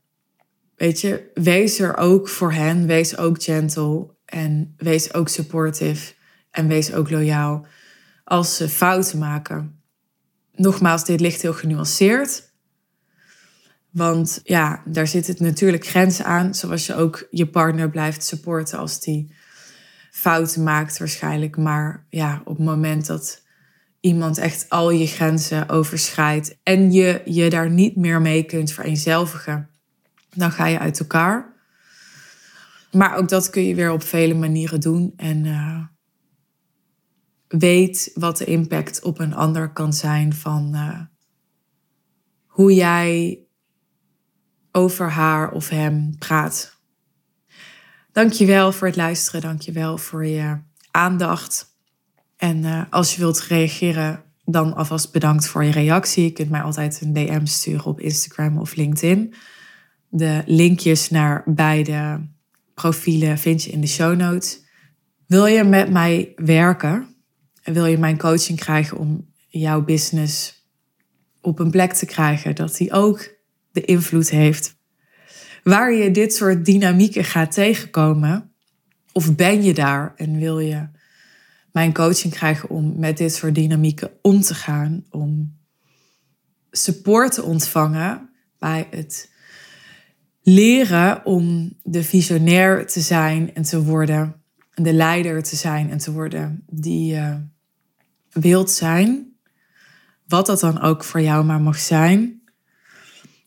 Weet 0.77 1.01
je, 1.01 1.31
wees 1.35 1.79
er 1.79 1.97
ook 1.97 2.29
voor 2.29 2.53
hen, 2.53 2.87
wees 2.87 3.17
ook 3.17 3.43
gentle 3.43 4.15
en 4.25 4.75
wees 4.77 5.15
ook 5.15 5.29
supportive 5.29 6.15
en 6.51 6.69
wees 6.69 6.93
ook 6.93 7.11
loyaal 7.11 7.67
als 8.25 8.57
ze 8.57 8.69
fouten 8.69 9.19
maken. 9.19 9.83
Nogmaals, 10.55 11.05
dit 11.05 11.21
ligt 11.21 11.43
heel 11.43 11.53
genuanceerd. 11.53 12.50
Want 13.91 14.41
ja, 14.45 14.83
daar 14.85 15.07
zit 15.07 15.27
het 15.27 15.41
natuurlijk 15.41 15.87
grenzen 15.87 16.25
aan. 16.25 16.55
Zoals 16.55 16.87
je 16.87 16.95
ook 16.95 17.27
je 17.31 17.47
partner 17.47 17.91
blijft 17.91 18.25
supporten 18.25 18.79
als 18.79 19.01
die 19.01 19.35
fouten 20.11 20.63
maakt 20.63 20.99
waarschijnlijk. 20.99 21.57
Maar 21.57 22.07
ja, 22.09 22.43
op 22.45 22.57
het 22.57 22.67
moment 22.67 23.07
dat 23.07 23.43
iemand 24.01 24.39
echt 24.39 24.69
al 24.69 24.91
je 24.91 25.07
grenzen 25.07 25.69
overschrijdt 25.69 26.59
en 26.63 26.93
je 26.93 27.23
je 27.25 27.51
daar 27.51 27.71
niet 27.71 27.97
meer 27.97 28.21
mee 28.21 28.43
kunt 28.43 28.73
vereenzelvigen, 28.73 29.71
dan 30.35 30.53
ga 30.53 30.67
je 30.67 30.79
uit 30.79 31.01
elkaar. 31.01 31.53
Maar 32.93 33.17
ook 33.17 33.29
dat 33.29 33.51
kun 33.51 33.63
je 33.67 33.75
weer 33.75 33.91
op 33.91 34.03
vele 34.03 34.35
manieren 34.35 34.81
doen. 34.81 35.13
En 35.17 35.45
uh, 35.45 35.85
weet 37.49 38.11
wat 38.15 38.39
de 38.39 38.45
impact 38.45 39.03
op 39.03 39.19
een 39.19 39.35
ander 39.35 39.73
kan 39.73 39.93
zijn 39.93 40.35
van 40.35 40.71
uh, 40.75 41.01
hoe 42.47 42.75
jij 42.75 43.39
over 44.73 45.11
haar 45.11 45.51
of 45.51 45.69
hem 45.69 46.19
praat. 46.19 46.79
Dankjewel 48.13 48.73
voor 48.73 48.87
het 48.87 48.97
luisteren. 48.97 49.41
Dankjewel 49.41 49.99
voor 49.99 50.27
je 50.27 50.59
aandacht. 50.91 51.67
En 52.37 52.57
uh, 52.63 52.83
als 52.91 53.15
je 53.15 53.21
wilt 53.21 53.41
reageren, 53.41 54.25
dan 54.45 54.75
alvast 54.75 55.13
bedankt 55.13 55.47
voor 55.47 55.65
je 55.65 55.71
reactie. 55.71 56.25
Je 56.25 56.33
kunt 56.33 56.51
mij 56.51 56.63
altijd 56.63 57.01
een 57.01 57.13
DM 57.13 57.45
sturen 57.45 57.85
op 57.85 58.01
Instagram 58.01 58.59
of 58.59 58.75
LinkedIn. 58.75 59.35
De 60.09 60.43
linkjes 60.47 61.11
naar 61.11 61.43
beide 61.47 62.29
profielen 62.75 63.39
vind 63.39 63.63
je 63.63 63.71
in 63.71 63.81
de 63.81 63.87
show 63.87 64.17
notes. 64.17 64.61
Wil 65.27 65.47
je 65.47 65.65
met 65.65 65.91
mij 65.91 66.33
werken? 66.37 67.15
En 67.63 67.73
wil 67.73 67.87
je 67.87 67.99
mijn 67.99 68.19
coaching 68.19 68.59
krijgen 68.59 68.99
om 68.99 69.29
jouw 69.49 69.85
business 69.85 70.65
op 71.41 71.59
een 71.59 71.71
plek 71.71 71.93
te 71.93 72.07
krijgen 72.07 72.55
dat 72.55 72.77
die 72.77 72.93
ook 72.93 73.29
de 73.73 73.85
invloed 73.85 74.31
heeft. 74.31 74.77
Waar 75.63 75.93
je 75.93 76.11
dit 76.11 76.35
soort 76.35 76.65
dynamieken 76.65 77.25
gaat 77.25 77.53
tegenkomen, 77.53 78.53
of 79.13 79.37
ben 79.37 79.63
je 79.63 79.75
daar 79.75 80.13
en 80.17 80.39
wil 80.39 80.59
je 80.59 80.89
mijn 81.73 81.93
coaching 81.93 82.33
krijgen 82.33 82.69
om 82.69 82.99
met 82.99 83.17
dit 83.17 83.35
soort 83.35 83.55
dynamieken 83.55 84.11
om 84.23 84.41
te 84.41 84.55
gaan, 84.55 85.05
om 85.11 85.59
support 86.71 87.33
te 87.33 87.43
ontvangen 87.43 88.31
bij 88.59 88.89
het 88.91 89.31
leren 90.43 91.25
om 91.25 91.73
de 91.83 92.03
visionair 92.03 92.87
te 92.87 93.01
zijn 93.01 93.55
en 93.55 93.63
te 93.63 93.83
worden, 93.83 94.43
de 94.75 94.93
leider 94.93 95.43
te 95.43 95.57
zijn 95.57 95.91
en 95.91 95.99
te 95.99 96.13
worden 96.13 96.65
die 96.71 97.15
je 97.15 97.41
wilt 98.31 98.71
zijn, 98.71 99.37
wat 100.27 100.47
dat 100.47 100.61
dan 100.61 100.81
ook 100.81 101.05
voor 101.05 101.21
jou 101.21 101.45
maar 101.45 101.61
mag 101.61 101.79
zijn. 101.79 102.40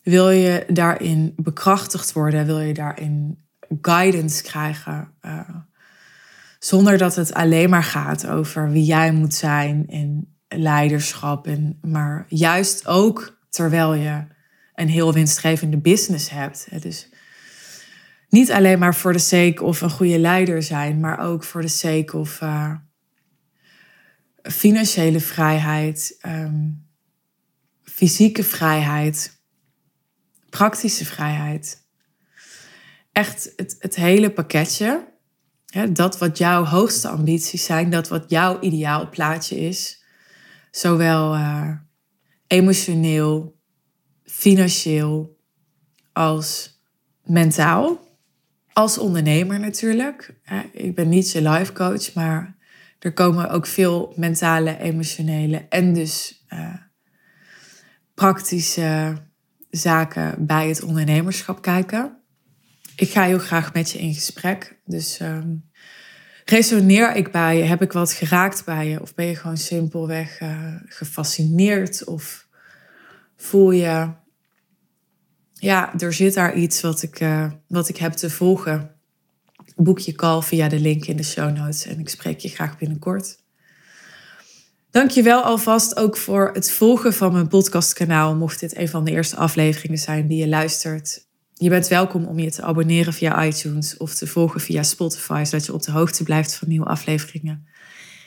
Wil 0.03 0.29
je 0.29 0.65
daarin 0.67 1.33
bekrachtigd 1.35 2.13
worden? 2.13 2.45
Wil 2.45 2.59
je 2.59 2.73
daarin 2.73 3.45
guidance 3.81 4.43
krijgen? 4.43 5.13
Uh, 5.21 5.49
zonder 6.59 6.97
dat 6.97 7.15
het 7.15 7.33
alleen 7.33 7.69
maar 7.69 7.83
gaat 7.83 8.27
over 8.27 8.71
wie 8.71 8.83
jij 8.83 9.11
moet 9.11 9.33
zijn 9.33 9.87
in 9.87 10.35
leiderschap. 10.47 11.47
En, 11.47 11.79
maar 11.81 12.25
juist 12.27 12.87
ook 12.87 13.39
terwijl 13.49 13.93
je 13.93 14.23
een 14.75 14.89
heel 14.89 15.13
winstgevende 15.13 15.77
business 15.77 16.29
hebt. 16.29 16.81
Dus 16.81 17.09
niet 18.29 18.51
alleen 18.51 18.79
maar 18.79 18.95
voor 18.95 19.13
de 19.13 19.19
sake 19.19 19.63
of 19.63 19.81
een 19.81 19.89
goede 19.89 20.19
leider 20.19 20.63
zijn, 20.63 20.99
maar 20.99 21.19
ook 21.19 21.43
voor 21.43 21.61
de 21.61 21.67
sake 21.67 22.17
of 22.17 22.41
uh, 22.41 22.75
financiële 24.41 25.19
vrijheid, 25.19 26.17
um, 26.25 26.87
fysieke 27.83 28.43
vrijheid 28.43 29.32
praktische 30.57 31.05
vrijheid. 31.05 31.87
Echt 33.11 33.53
het, 33.55 33.75
het 33.79 33.95
hele 33.95 34.31
pakketje. 34.31 35.11
Dat 35.91 36.17
wat 36.17 36.37
jouw 36.37 36.65
hoogste 36.65 37.07
ambities 37.07 37.65
zijn, 37.65 37.89
dat 37.89 38.07
wat 38.07 38.29
jouw 38.29 38.59
ideaal 38.59 39.09
plaatje 39.09 39.59
is. 39.59 40.03
Zowel 40.71 41.35
uh, 41.35 41.71
emotioneel, 42.47 43.59
financieel 44.23 45.37
als 46.11 46.79
mentaal. 47.23 48.01
Als 48.73 48.97
ondernemer 48.97 49.59
natuurlijk. 49.59 50.35
Ik 50.71 50.95
ben 50.95 51.09
niet 51.09 51.31
je 51.31 51.49
life 51.49 51.73
coach, 51.73 52.13
maar 52.13 52.55
er 52.99 53.13
komen 53.13 53.49
ook 53.49 53.65
veel 53.65 54.13
mentale, 54.15 54.77
emotionele 54.79 55.65
en 55.69 55.93
dus 55.93 56.43
uh, 56.49 56.75
praktische 58.13 59.17
zaken 59.75 60.45
bij 60.45 60.67
het 60.67 60.83
ondernemerschap 60.83 61.61
kijken. 61.61 62.17
Ik 62.95 63.09
ga 63.09 63.23
heel 63.23 63.39
graag 63.39 63.73
met 63.73 63.91
je 63.91 63.99
in 63.99 64.13
gesprek. 64.13 64.79
Dus 64.85 65.19
um, 65.19 65.69
resoneer 66.45 67.15
ik 67.15 67.31
bij 67.31 67.57
je? 67.57 67.63
Heb 67.63 67.81
ik 67.81 67.91
wat 67.91 68.13
geraakt 68.13 68.65
bij 68.65 68.87
je? 68.87 69.01
Of 69.01 69.15
ben 69.15 69.25
je 69.25 69.35
gewoon 69.35 69.57
simpelweg 69.57 70.41
uh, 70.41 70.75
gefascineerd? 70.85 72.03
Of 72.03 72.47
voel 73.35 73.71
je, 73.71 74.13
ja, 75.53 75.99
er 75.99 76.13
zit 76.13 76.33
daar 76.33 76.55
iets 76.55 76.81
wat 76.81 77.03
ik, 77.03 77.19
uh, 77.19 77.51
wat 77.67 77.89
ik 77.89 77.97
heb 77.97 78.11
te 78.11 78.29
volgen? 78.29 78.91
Boek 79.75 79.99
je 79.99 80.13
call 80.13 80.41
via 80.41 80.67
de 80.67 80.79
link 80.79 81.05
in 81.05 81.17
de 81.17 81.23
show 81.23 81.55
notes 81.55 81.85
en 81.85 81.99
ik 81.99 82.09
spreek 82.09 82.39
je 82.39 82.49
graag 82.49 82.77
binnenkort. 82.77 83.42
Dankjewel 84.93 85.41
alvast 85.41 85.97
ook 85.97 86.17
voor 86.17 86.49
het 86.53 86.71
volgen 86.71 87.13
van 87.13 87.31
mijn 87.31 87.47
podcastkanaal. 87.47 88.35
Mocht 88.35 88.59
dit 88.59 88.77
een 88.77 88.89
van 88.89 89.03
de 89.03 89.11
eerste 89.11 89.35
afleveringen 89.35 89.97
zijn 89.97 90.27
die 90.27 90.37
je 90.37 90.47
luistert. 90.47 91.27
Je 91.53 91.69
bent 91.69 91.87
welkom 91.87 92.25
om 92.25 92.39
je 92.39 92.51
te 92.51 92.61
abonneren 92.61 93.13
via 93.13 93.45
iTunes 93.45 93.97
of 93.97 94.13
te 94.13 94.27
volgen 94.27 94.61
via 94.61 94.83
Spotify, 94.83 95.43
zodat 95.45 95.65
je 95.65 95.73
op 95.73 95.83
de 95.83 95.91
hoogte 95.91 96.23
blijft 96.23 96.55
van 96.55 96.67
nieuwe 96.67 96.85
afleveringen. 96.85 97.67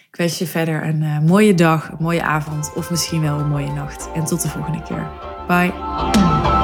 Ik 0.09 0.17
wens 0.17 0.39
je 0.39 0.47
verder 0.47 0.87
een 0.87 1.03
uh, 1.03 1.21
mooie 1.21 1.55
dag, 1.55 1.91
een 1.91 1.97
mooie 2.01 2.23
avond 2.23 2.73
of 2.75 2.91
misschien 2.91 3.21
wel 3.21 3.39
een 3.39 3.49
mooie 3.49 3.73
nacht. 3.73 4.09
En 4.15 4.25
tot 4.25 4.43
de 4.43 4.49
volgende 4.49 4.83
keer. 4.83 5.11
Bye. 5.47 6.56